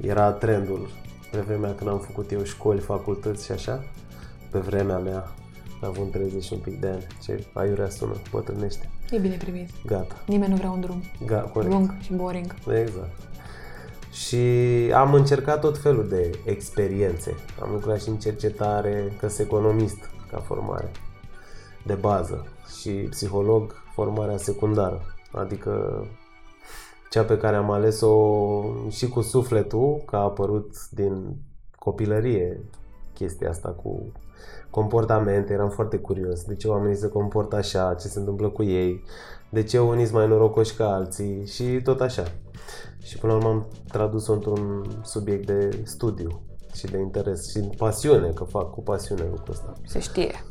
era 0.00 0.30
trendul 0.32 0.88
pe 1.30 1.38
vremea 1.38 1.74
când 1.74 1.90
am 1.90 1.98
făcut 1.98 2.30
eu 2.30 2.42
școli, 2.42 2.80
facultăți 2.80 3.44
și 3.44 3.52
așa. 3.52 3.84
Pe 4.50 4.58
vremea 4.58 4.98
mea, 4.98 5.34
având 5.80 6.10
30 6.10 6.42
și 6.44 6.52
un 6.52 6.58
pic 6.58 6.80
de 6.80 6.86
ani. 6.88 7.06
Ce 7.22 7.46
aiurea 7.52 7.88
sună, 7.88 8.16
bătrânește. 8.30 8.90
E 9.10 9.18
bine 9.18 9.36
primit. 9.36 9.68
Gata. 9.86 10.14
Nimeni 10.26 10.50
nu 10.50 10.56
vrea 10.56 10.70
un 10.70 10.80
drum 10.80 11.02
Ga, 11.26 11.40
corect. 11.40 11.72
lung 11.72 11.94
și 12.00 12.12
boring. 12.12 12.54
Exact. 12.80 13.16
Și 14.12 14.36
am 14.94 15.14
încercat 15.14 15.60
tot 15.60 15.78
felul 15.78 16.08
de 16.08 16.38
experiențe. 16.44 17.34
Am 17.62 17.70
lucrat 17.72 18.02
și 18.02 18.08
în 18.08 18.16
cercetare, 18.16 19.12
că 19.18 19.28
sunt 19.28 19.46
economist 19.46 20.10
ca 20.30 20.38
formare 20.38 20.90
de 21.86 21.94
bază 21.94 22.46
și 22.80 22.90
psiholog 22.90 23.82
formarea 23.94 24.36
secundară. 24.36 25.02
Adică 25.32 26.04
cea 27.10 27.22
pe 27.22 27.38
care 27.38 27.56
am 27.56 27.70
ales-o 27.70 28.62
și 28.90 29.08
cu 29.08 29.20
sufletul, 29.20 30.02
că 30.06 30.16
a 30.16 30.22
apărut 30.22 30.88
din 30.90 31.36
copilărie 31.78 32.60
chestia 33.18 33.48
asta 33.48 33.68
cu 33.68 34.12
comportamente, 34.70 35.52
eram 35.52 35.68
foarte 35.68 35.96
curios. 35.96 36.42
De 36.44 36.54
ce 36.54 36.68
oamenii 36.68 36.96
se 36.96 37.08
comportă 37.08 37.56
așa, 37.56 37.96
ce 38.00 38.08
se 38.08 38.18
întâmplă 38.18 38.48
cu 38.48 38.62
ei, 38.62 39.04
de 39.50 39.62
ce 39.62 39.78
unii 39.78 40.04
sunt 40.04 40.16
mai 40.16 40.28
norocoși 40.28 40.74
ca 40.74 40.94
alții 40.94 41.46
și 41.46 41.80
tot 41.84 42.00
așa. 42.00 42.22
Și 43.02 43.18
până 43.18 43.32
la 43.32 43.38
urmă 43.38 43.50
am 43.50 43.66
tradus-o 43.88 44.32
într-un 44.32 44.84
subiect 45.02 45.46
de 45.46 45.80
studiu 45.84 46.40
și 46.74 46.86
de 46.86 46.98
interes 46.98 47.50
și 47.50 47.58
pasiune, 47.58 48.28
că 48.28 48.44
fac 48.44 48.70
cu 48.70 48.82
pasiune 48.82 49.22
lucrul 49.30 49.54
ăsta. 49.54 49.72
Se 49.84 49.98
știe. 49.98 50.44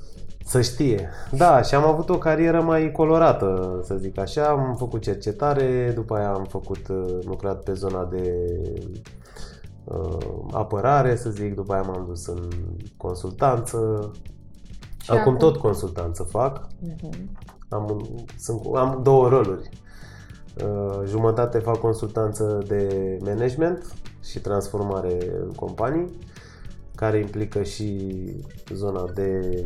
Să 0.45 0.61
știe. 0.61 1.09
Da, 1.31 1.61
și 1.61 1.75
am 1.75 1.83
avut 1.83 2.09
o 2.09 2.17
carieră 2.17 2.61
mai 2.61 2.91
colorată, 2.91 3.79
să 3.83 3.95
zic 3.95 4.19
așa. 4.19 4.45
Am 4.45 4.75
făcut 4.77 5.01
cercetare, 5.01 5.91
după 5.95 6.15
aia 6.15 6.33
am 6.33 6.45
făcut, 6.49 6.87
uh, 6.87 7.17
lucrat 7.23 7.63
pe 7.63 7.73
zona 7.73 8.05
de 8.05 8.33
uh, 8.69 8.99
apărare, 10.51 11.15
să 11.15 11.29
zic, 11.29 11.55
după 11.55 11.73
aia 11.73 11.81
m-am 11.81 12.05
dus 12.07 12.27
în 12.27 12.49
consultanță. 12.97 14.11
Și 15.01 15.11
acum, 15.11 15.21
acum? 15.21 15.37
tot 15.37 15.57
consultanță 15.57 16.23
fac. 16.23 16.67
Mhm. 16.79 17.29
Am, 17.69 17.89
un- 17.89 18.25
sunt, 18.39 18.61
am 18.75 18.99
două 19.03 19.27
roluri. 19.29 19.69
Uh, 20.63 21.01
jumătate 21.07 21.59
fac 21.59 21.77
consultanță 21.77 22.63
de 22.67 23.17
management 23.23 23.93
și 24.23 24.39
transformare 24.39 25.17
în 25.41 25.51
companii, 25.51 26.19
care 26.95 27.17
implică 27.19 27.63
și 27.63 28.11
zona 28.73 29.05
de 29.13 29.61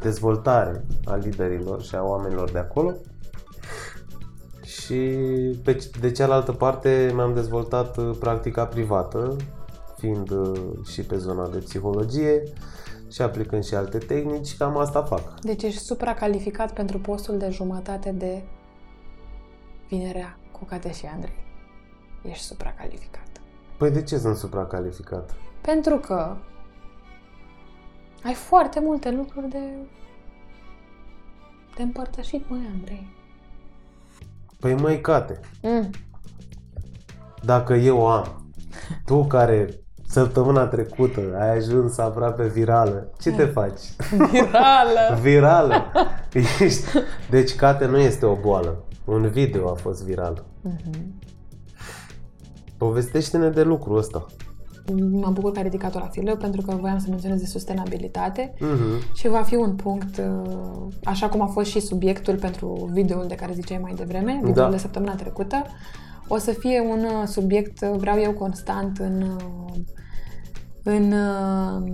dezvoltare 0.00 0.84
a 1.04 1.14
liderilor 1.14 1.82
și 1.82 1.94
a 1.94 2.02
oamenilor 2.02 2.50
de 2.50 2.58
acolo. 2.58 2.92
Și 4.84 4.94
pe, 5.64 5.90
de 6.00 6.10
cealaltă 6.10 6.52
parte 6.52 7.12
mi-am 7.14 7.34
dezvoltat 7.34 7.96
uh, 7.96 8.16
practica 8.18 8.64
privată, 8.64 9.36
fiind 9.96 10.30
uh, 10.30 10.60
și 10.86 11.02
pe 11.02 11.16
zona 11.16 11.48
de 11.48 11.58
psihologie 11.58 12.42
și 13.10 13.22
aplicând 13.22 13.64
și 13.64 13.74
alte 13.74 13.98
tehnici, 13.98 14.56
cam 14.56 14.76
asta 14.76 15.02
fac. 15.02 15.40
Deci 15.40 15.62
ești 15.62 15.80
supracalificat 15.80 16.72
pentru 16.72 16.98
postul 16.98 17.38
de 17.38 17.50
jumătate 17.50 18.10
de 18.10 18.42
vinerea 19.88 20.38
cu 20.52 20.64
Cate 20.64 20.92
și 20.92 21.06
Andrei. 21.06 21.44
Ești 22.22 22.44
supracalificat. 22.44 23.28
Păi 23.76 23.90
de 23.90 24.02
ce 24.02 24.18
sunt 24.18 24.36
supracalificat? 24.36 25.34
Pentru 25.60 25.96
că 25.96 26.36
ai 28.24 28.34
foarte 28.34 28.80
multe 28.80 29.10
lucruri 29.10 29.48
de, 29.48 29.68
de 31.76 31.82
împărtășit, 31.82 32.48
măi, 32.48 32.70
Andrei. 32.72 33.22
Păi 34.64 34.74
măi, 34.74 35.00
Cate, 35.00 35.40
Mm. 35.62 35.90
dacă 37.42 37.74
eu 37.74 38.06
am, 38.08 38.50
tu 39.04 39.24
care 39.24 39.68
săptămâna 40.08 40.66
trecută 40.66 41.20
ai 41.38 41.56
ajuns 41.56 41.98
aproape 41.98 42.46
virală, 42.46 43.10
ce 43.20 43.30
te 43.32 43.44
faci? 43.44 43.80
Virală! 44.30 45.14
Virală! 45.22 45.84
Ești... 46.60 46.84
Deci, 47.30 47.54
Cate 47.54 47.86
nu 47.86 47.98
este 47.98 48.26
o 48.26 48.34
boală. 48.34 48.84
Un 49.04 49.28
video 49.28 49.70
a 49.70 49.74
fost 49.74 50.04
viral. 50.04 50.44
Mhm. 50.60 51.20
Povestește-ne 52.76 53.48
de 53.48 53.62
lucrul 53.62 53.96
ăsta. 53.96 54.26
Mă 55.10 55.30
bucur 55.30 55.50
că 55.52 55.58
ai 55.58 55.64
ridicat-o 55.64 55.98
la 55.98 56.06
fileu 56.08 56.36
pentru 56.36 56.60
că 56.62 56.74
voiam 56.74 56.98
să 56.98 57.06
menționez 57.08 57.40
de 57.40 57.46
sustenabilitate 57.46 58.54
Mhm. 58.60 59.14
și 59.14 59.28
va 59.28 59.42
fi 59.42 59.54
un 59.54 59.74
punct, 59.74 60.16
uh, 60.18 60.86
așa 61.04 61.28
cum 61.28 61.40
a 61.40 61.46
fost 61.46 61.70
și 61.70 61.80
subiectul 61.80 62.36
pentru 62.36 62.88
videoul 62.92 63.26
de 63.26 63.34
care 63.34 63.52
ziceai 63.52 63.78
mai 63.82 63.94
devreme, 63.94 64.32
videoul 64.32 64.70
Da. 64.70 64.76
de 64.76 64.76
săptămâna 64.82 65.14
trecută, 65.14 65.62
o 66.28 66.36
să 66.38 66.50
fie 66.50 66.80
un 66.80 66.98
uh, 67.04 67.26
subiect, 67.26 67.80
uh, 67.82 67.96
vreau 67.96 68.18
eu 68.20 68.32
constant 68.32 68.98
în, 68.98 69.22
uh, 69.22 69.74
în, 70.82 71.12
uh, 71.12 71.90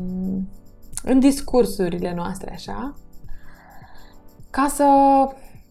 în 1.04 1.18
discursurile 1.20 2.12
noastre, 2.14 2.52
așa, 2.52 2.94
ca 4.50 4.66
să 4.74 4.84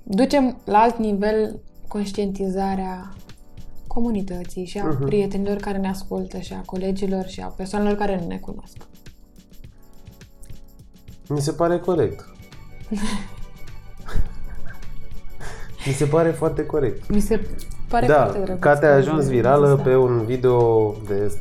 ducem 0.04 0.58
la 0.66 0.78
alt 0.78 0.98
nivel 0.98 1.60
conștientizarea 1.88 3.10
comunității 3.94 4.66
și 4.66 4.78
a 4.80 4.84
Mhm. 4.86 5.06
prietenilor 5.06 5.58
care 5.58 5.78
ne 5.78 5.90
ascultă 5.90 6.40
și 6.40 6.54
a 6.54 6.62
colegilor 6.66 7.26
și 7.28 7.40
a 7.42 7.48
persoanelor 7.48 7.98
care 7.98 8.20
nu 8.22 8.28
ne 8.28 8.38
cunosc. 8.38 8.78
Mi 11.30 11.42
se 11.42 11.52
pare 11.52 11.80
corect. 11.80 12.26
Mi 15.86 15.94
se 15.94 16.06
pare 16.06 16.30
foarte 16.32 16.66
corect. 16.66 17.10
Mi 17.10 17.20
se 17.20 17.48
pare 17.90 18.08
da, 18.08 18.22
foarte 18.24 18.40
drăguț. 18.40 18.62
Cate 18.62 18.86
a 18.86 18.90
că 18.90 18.96
ajuns 18.96 19.16
există. 19.18 19.36
virală 19.36 19.76
pe 19.84 19.96
un 19.96 20.26
video 20.26 20.92
de, 21.08 21.34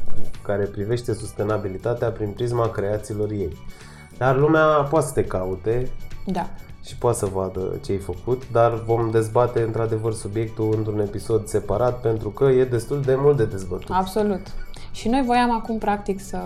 care 0.42 0.64
privește 0.64 1.12
sustenabilitatea 1.12 2.08
prin 2.10 2.28
prisma 2.30 2.70
creațiilor 2.70 3.30
ei. 3.30 3.56
Dar 4.18 4.36
lumea 4.36 4.64
poate 4.66 5.06
să 5.06 5.12
te 5.12 5.24
caute 5.24 5.90
Da. 6.26 6.50
Și 6.88 6.96
poate 6.96 7.18
să 7.18 7.26
vadă 7.26 7.78
ce 7.84 7.92
ai 7.92 7.98
făcut, 7.98 8.42
dar 8.52 8.82
vom 8.84 9.10
dezbate 9.10 9.62
într-adevăr 9.62 10.12
subiectul 10.12 10.74
într-un 10.76 11.00
episod 11.00 11.46
separat 11.46 12.00
pentru 12.00 12.30
că 12.30 12.44
e 12.44 12.64
destul 12.64 13.02
de 13.02 13.14
mult 13.14 13.36
de 13.36 13.44
dezbătut. 13.44 13.90
Absolut. 13.90 14.40
Și 14.90 15.08
noi 15.08 15.22
voiam 15.26 15.50
acum, 15.50 15.78
practic, 15.78 16.20
să 16.20 16.38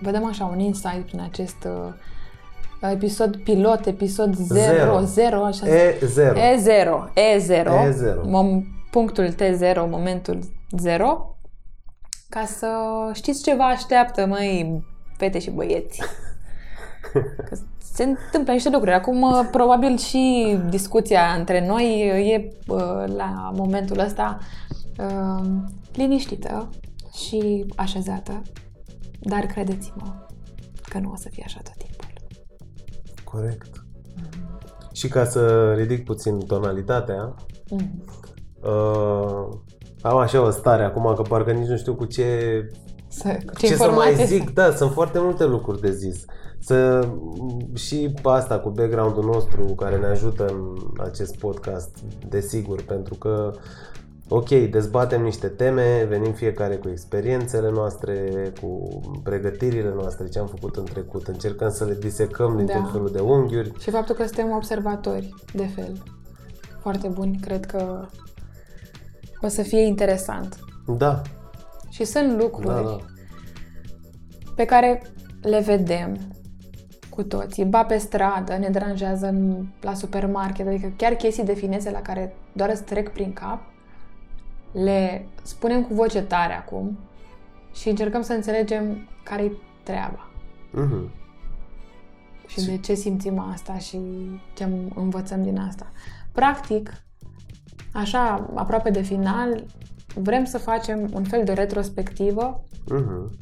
vedem 0.00 0.24
așa 0.24 0.44
un 0.44 0.58
insight 0.58 1.04
prin 1.06 1.20
acest 1.20 1.64
uh, 1.64 2.90
episod 2.90 3.36
pilot, 3.36 3.86
episod 3.86 4.34
0, 4.34 4.60
Zero. 4.60 5.00
0, 5.00 5.44
așa 5.44 5.66
E0. 5.66 6.34
E0, 6.34 7.12
E0, 7.12 7.66
E0. 7.66 8.22
Mom, 8.22 8.64
punctul 8.90 9.28
T0, 9.28 9.76
momentul 9.88 10.38
0, 10.78 11.36
ca 12.28 12.44
să 12.44 12.68
știți 13.12 13.42
ce 13.42 13.54
vă 13.54 13.62
așteaptă, 13.62 14.26
măi, 14.26 14.84
fete 15.16 15.38
și 15.38 15.50
băieți. 15.50 16.02
Că 17.48 17.56
se 17.96 18.02
întâmplă 18.04 18.52
niște 18.52 18.70
lucruri. 18.70 18.94
Acum, 18.94 19.22
uh, 19.22 19.48
probabil 19.50 19.96
și 19.96 20.56
discuția 20.68 21.34
între 21.38 21.66
noi 21.66 22.00
e 22.32 22.52
uh, 22.68 23.04
la 23.16 23.50
momentul 23.54 23.98
ăsta 23.98 24.38
uh, 24.98 25.46
liniștită 25.92 26.68
și 27.12 27.64
așezată, 27.76 28.42
dar 29.20 29.40
credeți-mă 29.40 30.26
că 30.88 30.98
nu 30.98 31.10
o 31.10 31.16
să 31.16 31.28
fie 31.32 31.42
așa 31.46 31.60
tot 31.62 31.76
timpul. 31.76 32.06
Corect. 33.24 33.84
Și 34.92 35.08
ca 35.08 35.24
să 35.24 35.72
ridic 35.72 36.04
puțin 36.04 36.38
tonalitatea, 36.38 37.34
Mm. 37.70 38.04
uh, 38.62 39.58
am 40.02 40.16
așa 40.16 40.40
o 40.40 40.50
stare 40.50 40.84
acum 40.84 41.14
că 41.14 41.22
parcă 41.22 41.52
nici 41.52 41.68
nu 41.68 41.76
știu 41.76 41.94
cu 41.94 42.04
ce 42.04 42.26
Să, 43.16 43.38
cu 43.46 43.54
ce, 43.58 43.66
ce 43.66 43.74
să 43.74 43.78
mai 43.78 43.88
informație 43.88 44.24
zic, 44.24 44.50
da, 44.50 44.74
sunt 44.74 44.92
foarte 44.92 45.18
multe 45.18 45.44
lucruri 45.44 45.80
de 45.80 45.92
zis. 45.92 46.24
Să, 46.58 47.08
și 47.74 48.14
asta 48.22 48.58
cu 48.58 48.70
background-ul 48.70 49.24
nostru 49.24 49.64
care 49.64 49.96
ne 49.96 50.06
ajută 50.06 50.46
în 50.46 50.76
acest 51.04 51.36
podcast, 51.36 51.98
desigur, 52.28 52.82
pentru 52.82 53.14
că, 53.14 53.52
ok, 54.28 54.48
dezbatem 54.48 55.22
niște 55.22 55.46
teme, 55.46 56.06
venim 56.08 56.32
fiecare 56.32 56.74
cu 56.76 56.88
experiențele 56.88 57.70
noastre, 57.70 58.32
cu 58.60 59.00
pregătirile 59.22 59.92
noastre, 59.94 60.28
ce 60.28 60.38
am 60.38 60.46
făcut 60.46 60.76
în 60.76 60.84
trecut, 60.84 61.26
încercăm 61.26 61.70
să 61.70 61.84
le 61.84 61.94
disecăm 61.94 62.56
din 62.56 62.66
Da. 62.66 62.74
tot 62.74 62.90
felul 62.92 63.10
de 63.12 63.20
unghiuri. 63.20 63.72
Și 63.78 63.90
faptul 63.90 64.14
că 64.14 64.24
suntem 64.24 64.50
observatori 64.50 65.34
de 65.54 65.66
fel. 65.74 66.02
Foarte 66.80 67.08
buni, 67.08 67.38
cred 67.40 67.66
că 67.66 68.06
o 69.42 69.48
să 69.48 69.62
fie 69.62 69.80
interesant. 69.86 70.56
Da, 70.86 71.22
Și 71.96 72.04
sunt 72.04 72.40
lucruri 72.40 72.74
da, 72.74 72.80
da. 72.82 72.96
pe 74.54 74.64
care 74.64 75.02
le 75.42 75.60
vedem 75.60 76.18
cu 77.10 77.22
toții. 77.22 77.64
Ba 77.64 77.84
pe 77.84 77.96
stradă, 77.96 78.56
ne 78.56 78.68
deranjează 78.68 79.26
în, 79.26 79.66
la 79.80 79.94
supermarket, 79.94 80.66
adică 80.66 80.92
chiar 80.96 81.14
chestii 81.14 81.44
de 81.44 81.54
finețe 81.54 81.90
la 81.90 82.02
care 82.02 82.34
doar 82.52 82.70
îți 82.70 82.82
trec 82.82 83.12
prin 83.12 83.32
cap, 83.32 83.60
le 84.72 85.26
spunem 85.42 85.84
cu 85.84 85.94
voce 85.94 86.22
tare 86.22 86.52
acum 86.52 86.98
și 87.74 87.88
încercăm 87.88 88.22
să 88.22 88.32
înțelegem 88.32 89.08
care-i 89.22 89.52
treaba. 89.82 90.30
Mhm. 90.72 91.10
și 92.46 92.60
Și- 92.60 92.66
de 92.66 92.78
ce 92.78 92.94
simțim 92.94 93.38
asta 93.38 93.78
și 93.78 94.00
ce 94.54 94.68
învățăm 94.94 95.42
din 95.42 95.58
asta. 95.58 95.92
Practic, 96.32 96.92
așa, 97.92 98.50
aproape 98.54 98.90
de 98.90 99.02
final, 99.02 99.64
vrem 100.18 100.44
să 100.44 100.58
facem 100.58 101.10
un 101.14 101.24
fel 101.24 101.44
de 101.44 101.52
retrospectivă 101.52 102.64
Mhm. 102.88 103.38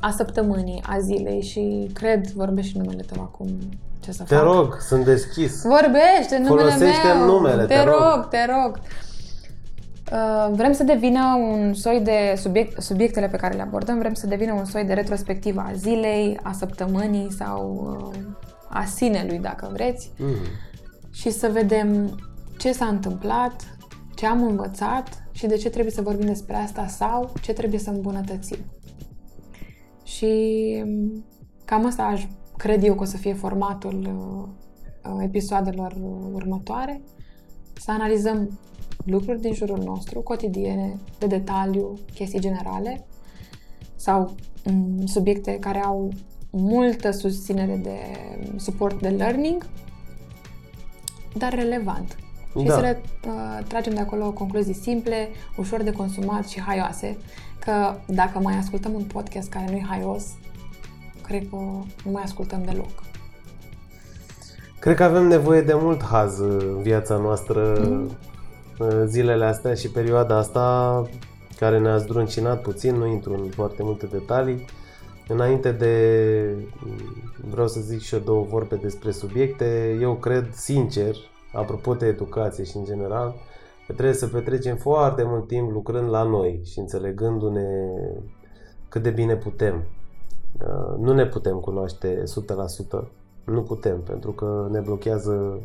a 0.00 0.10
săptămânii, 0.10 0.82
a 0.86 0.98
zilei 0.98 1.42
și 1.42 1.90
cred, 1.94 2.26
vorbești 2.26 2.70
și 2.70 2.78
numele 2.78 3.02
tău 3.12 3.22
acum, 3.22 3.48
ce 4.00 4.12
să 4.12 4.22
Te 4.22 4.34
fac. 4.34 4.44
rog, 4.44 4.76
sunt 4.80 5.04
deschis. 5.04 5.62
Vorbește 5.62 6.38
numele 6.38 6.48
Folosește 6.70 7.06
meu! 7.16 7.26
numele, 7.26 7.64
te, 7.64 7.74
te 7.74 7.82
rog. 7.84 7.94
rog, 8.14 8.28
te 8.28 8.38
rog! 8.46 8.78
Uh, 10.12 10.48
vrem 10.56 10.72
să 10.72 10.82
devină 10.84 11.20
un 11.52 11.74
soi 11.74 12.00
de 12.04 12.34
subiect, 12.36 12.82
subiectele 12.82 13.28
pe 13.28 13.36
care 13.36 13.54
le 13.54 13.62
abordăm, 13.62 13.98
vrem 13.98 14.14
să 14.14 14.26
devină 14.26 14.52
un 14.52 14.64
soi 14.64 14.84
de 14.84 14.92
retrospectivă 14.92 15.60
a 15.60 15.72
zilei, 15.74 16.38
a 16.42 16.52
săptămânii 16.52 17.32
sau 17.32 17.86
uh, 18.14 18.22
a 18.68 18.84
sinelui, 18.84 19.38
dacă 19.38 19.70
vreți, 19.72 20.12
Mhm. 20.18 20.34
și 21.12 21.30
să 21.30 21.48
vedem 21.52 22.18
ce 22.58 22.72
s-a 22.72 22.86
întâmplat, 22.86 23.76
ce 24.18 24.26
am 24.26 24.42
învățat 24.42 25.28
și 25.32 25.46
de 25.46 25.56
ce 25.56 25.70
trebuie 25.70 25.92
să 25.92 26.02
vorbim 26.02 26.26
despre 26.26 26.56
asta 26.56 26.86
sau 26.86 27.32
ce 27.42 27.52
trebuie 27.52 27.80
să 27.80 27.90
îmbunătățim. 27.90 28.58
Și 30.04 30.34
Cam 31.68 31.86
asta 31.86 32.02
aș, 32.02 32.26
cred 32.56 32.84
eu 32.84 32.94
că 32.94 33.02
o 33.02 33.04
să 33.04 33.16
fie 33.16 33.34
formatul 33.34 33.94
uh, 33.94 35.12
uh, 35.12 35.24
episoadelor 35.24 35.96
următoare. 36.32 37.00
Să 37.74 37.90
analizăm 37.90 38.58
lucruri 39.04 39.40
din 39.40 39.54
jurul 39.54 39.82
nostru, 39.82 40.20
cotidiene, 40.20 40.96
de 41.18 41.26
detaliu, 41.26 41.98
chestii 42.14 42.40
generale 42.40 43.06
sau 43.96 44.34
um, 44.64 45.06
subiecte 45.06 45.58
care 45.58 45.78
au 45.78 46.12
multă 46.50 47.10
susținere 47.10 47.76
de 47.76 47.98
suport 48.56 49.00
de 49.00 49.08
learning, 49.08 49.66
dar 51.34 51.54
relevant. 51.54 52.16
Și 52.58 52.64
Da. 52.66 52.74
să 52.74 52.80
le 52.80 53.02
uh, 53.26 53.64
tragem 53.66 53.94
de 53.94 54.00
acolo 54.00 54.30
concluzii 54.30 54.74
simple, 54.74 55.28
ușor 55.56 55.82
de 55.82 55.92
consumat 55.92 56.48
și 56.48 56.60
haioase, 56.60 57.16
că 57.64 57.94
dacă 58.06 58.38
mai 58.38 58.54
ascultăm 58.56 58.92
un 58.94 59.02
podcast 59.02 59.48
care 59.48 59.64
nu 59.70 59.76
e 59.76 59.84
haios, 59.88 60.24
cred 61.22 61.46
că 61.50 61.56
nu 62.04 62.10
mai 62.10 62.22
ascultăm 62.22 62.62
deloc. 62.64 63.02
Cred 64.78 64.96
că 64.96 65.04
avem 65.04 65.26
nevoie 65.26 65.60
de 65.60 65.74
mult 65.74 66.02
haz 66.02 66.38
în 66.38 66.82
viața 66.82 67.16
noastră 67.16 67.78
Mm. 67.88 68.10
uh, 68.78 69.02
zilele 69.06 69.44
astea 69.44 69.74
și 69.74 69.88
perioada 69.90 70.36
asta 70.36 71.06
care 71.58 71.78
ne-a 71.78 71.96
zdruncinat 71.96 72.62
puțin, 72.62 72.94
nu 72.94 73.06
intru 73.06 73.32
în 73.34 73.48
foarte 73.50 73.82
multe 73.82 74.06
detalii. 74.06 74.64
Înainte 75.28 75.72
de, 75.72 76.54
vreau 77.50 77.68
să 77.68 77.80
zic 77.80 78.00
și 78.00 78.14
eu 78.14 78.20
două 78.20 78.46
vorbe 78.50 78.76
despre 78.76 79.10
subiecte, 79.10 79.98
eu 80.00 80.14
cred 80.14 80.54
sincer, 80.54 81.14
apropo 81.52 81.94
de 81.94 82.06
educație 82.06 82.64
și 82.64 82.76
în 82.76 82.84
general, 82.84 83.34
că 83.86 83.92
trebuie 83.92 84.14
să 84.14 84.26
petrecem 84.26 84.76
foarte 84.76 85.22
mult 85.22 85.46
timp 85.46 85.70
lucrând 85.70 86.10
la 86.10 86.22
noi 86.22 86.60
și 86.64 86.78
înțelegându-ne 86.78 87.66
cât 88.88 89.02
de 89.02 89.10
bine 89.10 89.36
putem. 89.36 89.84
Uh, 90.60 90.96
Nu 90.98 91.12
ne 91.12 91.26
putem 91.26 91.56
cunoaște 91.58 92.22
100%, 92.22 93.08
nu 93.44 93.62
putem, 93.62 94.00
pentru 94.00 94.32
că 94.32 94.68
ne 94.70 94.80
blochează 94.80 95.60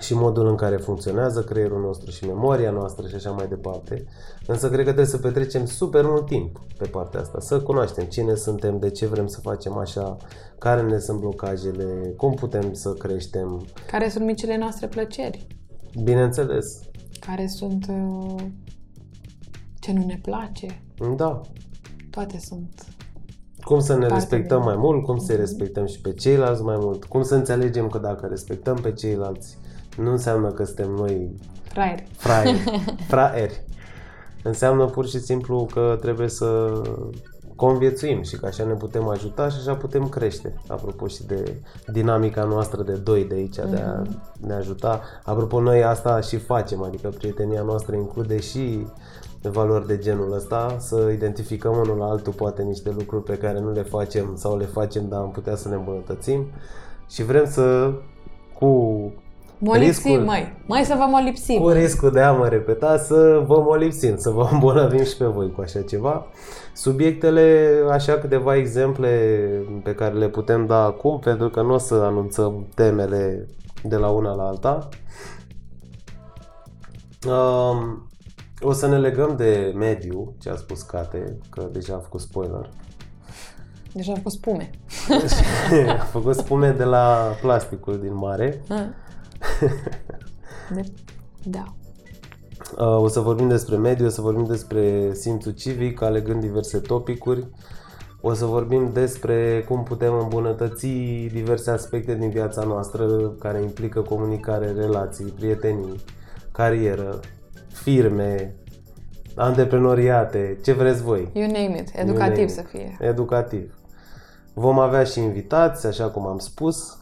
și 0.00 0.14
modul 0.14 0.46
în 0.48 0.54
care 0.54 0.76
funcționează 0.76 1.42
creierul 1.42 1.80
nostru 1.80 2.10
și 2.10 2.26
memoria 2.26 2.70
noastră 2.70 3.08
și 3.08 3.14
așa 3.14 3.30
mai 3.30 3.46
departe. 3.48 4.04
Însă 4.46 4.66
cred 4.66 4.78
că 4.78 4.84
trebuie 4.84 5.06
să 5.06 5.18
petrecem 5.18 5.64
super 5.66 6.04
mult 6.04 6.26
timp 6.26 6.60
pe 6.78 6.86
partea 6.88 7.20
asta, 7.20 7.40
să 7.40 7.60
cunoaștem 7.60 8.04
cine 8.04 8.34
suntem, 8.34 8.78
de 8.78 8.90
ce 8.90 9.06
vrem 9.06 9.26
să 9.26 9.40
facem 9.40 9.76
așa, 9.76 10.16
care 10.58 10.82
ne 10.82 10.98
sunt 10.98 11.20
blocajele, 11.20 12.14
cum 12.16 12.32
putem 12.34 12.72
să 12.72 12.92
creștem. 12.92 13.66
Care 13.90 14.08
sunt 14.08 14.24
micile 14.24 14.56
noastre 14.56 14.86
plăceri? 14.86 15.46
Bineînțeles, 16.02 16.80
Care 17.26 17.46
sunt 17.46 17.86
uh, 17.88 18.42
ce 19.80 19.92
nu 19.92 20.04
ne 20.06 20.18
place? 20.22 20.82
da, 21.16 21.40
Toate 22.10 22.38
sunt. 22.38 22.84
cum 23.64 23.80
să 23.80 23.92
ne 23.92 23.98
Parte 23.98 24.14
respectăm 24.14 24.58
de- 24.58 24.64
mai 24.64 24.76
mult, 24.76 25.04
cum 25.04 25.18
să 25.18 25.32
Mhm. 25.32 25.40
respectăm 25.40 25.86
și 25.86 26.00
pe 26.00 26.12
ceilalți 26.12 26.62
mai 26.62 26.76
mult, 26.78 27.04
cum 27.04 27.22
să 27.22 27.34
înțelegem 27.34 27.88
că 27.88 27.98
dacă 27.98 28.26
respectăm 28.26 28.76
pe 28.76 28.92
ceilalți, 28.92 29.58
nu 29.96 30.10
înseamnă 30.10 30.50
că 30.50 30.64
suntem 30.64 30.90
noi 30.90 31.36
Fraieri. 31.62 32.06
fraieri, 32.16 32.82
fraieri. 33.08 33.64
Înseamnă 34.42 34.84
pur 34.86 35.06
și 35.06 35.20
simplu 35.20 35.68
că 35.72 35.98
trebuie 36.00 36.28
să 36.28 36.80
conviețuim 37.56 38.22
și 38.22 38.36
că 38.36 38.46
așa 38.46 38.64
ne 38.64 38.72
putem 38.72 39.08
ajuta 39.08 39.48
și 39.48 39.56
așa 39.58 39.74
putem 39.74 40.08
crește. 40.08 40.54
Apropo 40.68 41.06
și 41.06 41.26
de 41.26 41.62
dinamica 41.86 42.44
noastră 42.44 42.82
de 42.82 42.92
doi 42.92 43.24
de 43.24 43.34
aici, 43.34 43.56
de 43.56 43.84
a 43.86 44.02
ne 44.46 44.54
ajuta. 44.54 45.00
Apropo, 45.24 45.60
noi 45.60 45.84
asta 45.84 46.20
și 46.20 46.36
facem, 46.36 46.82
adică 46.82 47.08
prietenia 47.08 47.62
noastră 47.62 47.96
include 47.96 48.40
și 48.40 48.86
valori 49.42 49.86
de 49.86 49.98
genul 49.98 50.32
ăsta, 50.32 50.76
să 50.78 51.10
identificăm 51.12 51.76
unul 51.76 51.96
la 51.96 52.06
altul 52.06 52.32
poate 52.32 52.62
niște 52.62 52.90
lucruri 52.90 53.22
pe 53.22 53.38
care 53.38 53.60
nu 53.60 53.72
le 53.72 53.82
facem 53.82 54.32
sau 54.36 54.56
le 54.56 54.64
facem, 54.64 55.08
dar 55.08 55.20
am 55.20 55.30
putea 55.30 55.56
să 55.56 55.68
ne 55.68 55.74
îmbunătățim 55.74 56.46
și 57.08 57.24
vrem 57.24 57.46
să 57.46 57.92
cu 58.58 59.12
Molipsim, 59.58 60.10
Riscul- 60.10 60.24
măi. 60.26 60.54
Mai 60.66 60.84
să 60.84 60.94
vă 60.98 61.06
molipsim. 61.10 61.60
cu 61.60 61.68
riscul 61.68 62.10
de 62.10 62.20
a 62.20 62.32
mă 62.32 62.48
repeta 62.48 62.98
să 62.98 63.44
vă 63.46 63.60
molipsim, 63.60 64.16
să 64.16 64.30
vă 64.30 64.48
îmbolnăvim 64.52 65.04
și 65.04 65.16
pe 65.16 65.24
voi 65.24 65.52
cu 65.52 65.60
așa 65.60 65.82
ceva. 65.82 66.26
Subiectele, 66.74 67.70
așa 67.90 68.12
câteva 68.12 68.56
exemple 68.56 69.08
pe 69.82 69.94
care 69.94 70.14
le 70.14 70.28
putem 70.28 70.66
da 70.66 70.84
acum, 70.84 71.18
pentru 71.18 71.48
că 71.48 71.62
nu 71.62 71.74
o 71.74 71.78
să 71.78 71.94
anunțăm 71.94 72.66
temele 72.74 73.46
de 73.82 73.96
la 73.96 74.08
una 74.08 74.34
la 74.34 74.46
alta. 74.46 74.88
Um, 77.28 78.08
o 78.60 78.72
să 78.72 78.86
ne 78.86 78.98
legăm 78.98 79.34
de 79.36 79.72
mediu, 79.76 80.34
ce 80.40 80.50
a 80.50 80.56
spus 80.56 80.82
Cate, 80.82 81.38
că 81.50 81.68
deja 81.72 81.94
a 81.94 81.98
făcut 81.98 82.20
spoiler. 82.20 82.70
Deja 83.92 84.12
am 84.12 84.20
fost 84.22 84.36
spume. 84.36 84.70
a 86.00 86.04
făcut 86.04 86.34
spume 86.34 86.70
de 86.70 86.84
la 86.84 87.36
plasticul 87.40 87.98
din 88.00 88.14
mare. 88.14 88.62
Ah. 88.68 88.84
De... 90.74 90.82
Da. 91.44 91.64
Uh, 92.78 93.02
O 93.02 93.08
să 93.08 93.20
vorbim 93.20 93.48
despre 93.48 93.76
mediu, 93.76 94.06
o 94.06 94.08
să 94.08 94.20
vorbim 94.20 94.44
despre 94.44 95.12
simțul 95.14 95.52
civic, 95.52 96.02
alegând 96.02 96.40
diverse 96.40 96.78
topicuri. 96.78 97.46
O 98.20 98.34
să 98.34 98.44
vorbim 98.44 98.90
despre 98.92 99.64
cum 99.68 99.82
putem 99.82 100.14
îmbunătăți 100.18 100.86
diverse 101.32 101.70
aspecte 101.70 102.14
din 102.14 102.30
viața 102.30 102.62
noastră 102.64 103.06
care 103.38 103.62
implică 103.62 104.00
comunicare, 104.00 104.72
relații, 104.72 105.24
prietenii, 105.24 106.04
carieră, 106.52 107.20
firme, 107.68 108.54
antreprenoriate, 109.34 110.58
ce 110.64 110.72
vreți 110.72 111.02
voi. 111.02 111.30
You 111.32 111.46
name 111.46 111.58
it. 111.80 111.94
You 111.94 112.06
name 112.06 112.10
Educativ 112.10 112.42
it. 112.42 112.50
să 112.50 112.62
fie. 112.62 112.96
Educativ. 113.00 113.74
Vom 114.54 114.78
avea 114.78 115.04
și 115.04 115.20
invitați, 115.20 115.86
așa 115.86 116.10
cum 116.10 116.26
am 116.26 116.38
spus, 116.38 116.98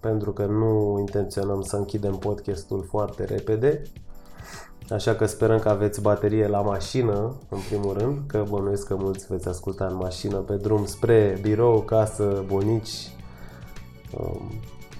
pentru 0.00 0.32
că 0.32 0.44
nu 0.44 0.96
intenționăm 0.98 1.62
să 1.62 1.76
închidem 1.76 2.14
podcastul 2.14 2.84
foarte 2.88 3.24
repede. 3.24 3.82
Așa 4.90 5.14
că 5.14 5.26
sperăm 5.26 5.58
că 5.58 5.68
aveți 5.68 6.00
baterie 6.00 6.46
la 6.46 6.60
mașină, 6.60 7.34
în 7.48 7.58
primul 7.68 7.96
rând, 7.98 8.18
că 8.26 8.44
bănuiesc 8.48 8.86
că 8.86 8.96
mulți 8.98 9.26
veți 9.28 9.48
asculta 9.48 9.84
în 9.86 9.96
mașină 9.96 10.36
pe 10.36 10.54
drum 10.54 10.84
spre 10.84 11.38
birou, 11.42 11.80
casă, 11.80 12.44
bunici, 12.46 13.10
um, 14.18 14.40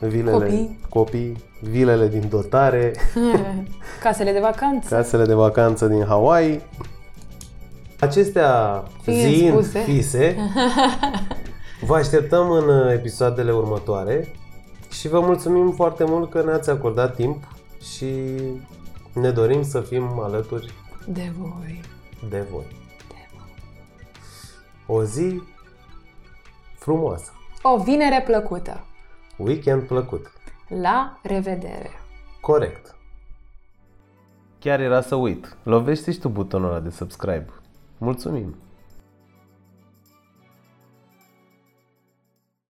vilele, 0.09 0.33
Copii. 0.39 0.81
copii 0.89 1.45
vilele 1.61 2.09
din 2.09 2.29
dotare, 2.29 2.93
Casele 4.03 4.33
de 4.33 4.41
vacanță. 4.41 4.95
casele 4.95 5.25
de 5.25 5.35
vacanță 5.35 5.87
din 5.87 6.05
Hawaii. 6.05 6.61
Acestea 8.01 8.83
Fiind 9.03 9.21
fiind 9.35 9.53
spuse. 9.53 9.79
fise, 9.79 10.37
vă 11.87 11.95
așteptăm 11.95 12.51
în 12.51 12.69
uh, 12.69 12.93
episoadele 12.93 13.53
următoare 13.53 14.29
și 14.99 15.09
vă 15.09 15.21
mulțumim 15.21 15.73
foarte 15.73 16.05
mult 16.05 16.31
că 16.31 16.43
ne-ați 16.43 16.71
acordat 16.71 17.15
timp 17.15 17.45
și 17.97 18.15
ne 19.13 19.31
dorim 19.31 19.63
să 19.63 19.81
fim 19.81 20.19
alături 20.19 20.73
De 21.09 21.33
voi. 21.39 21.81
de 22.29 22.47
voi. 22.51 22.67
O 24.87 25.05
zi 25.05 25.43
frumoasă, 26.79 27.33
O 27.63 27.83
vinere 27.83 28.23
plăcută. 28.27 28.85
weekend 29.37 29.83
plăcut, 29.83 30.33
La 30.69 31.19
revedere. 31.23 31.91
corect. 32.41 32.95
Chiar 34.59 34.81
era 34.81 35.01
să 35.01 35.15
uit. 35.15 35.57
Lovește 35.63 36.13
și 36.13 36.19
tu 36.19 36.29
butonul 36.29 36.69
ăla 36.71 36.81
de 36.81 36.91
subscribe. 36.91 37.47
Mulțumim! 37.99 38.57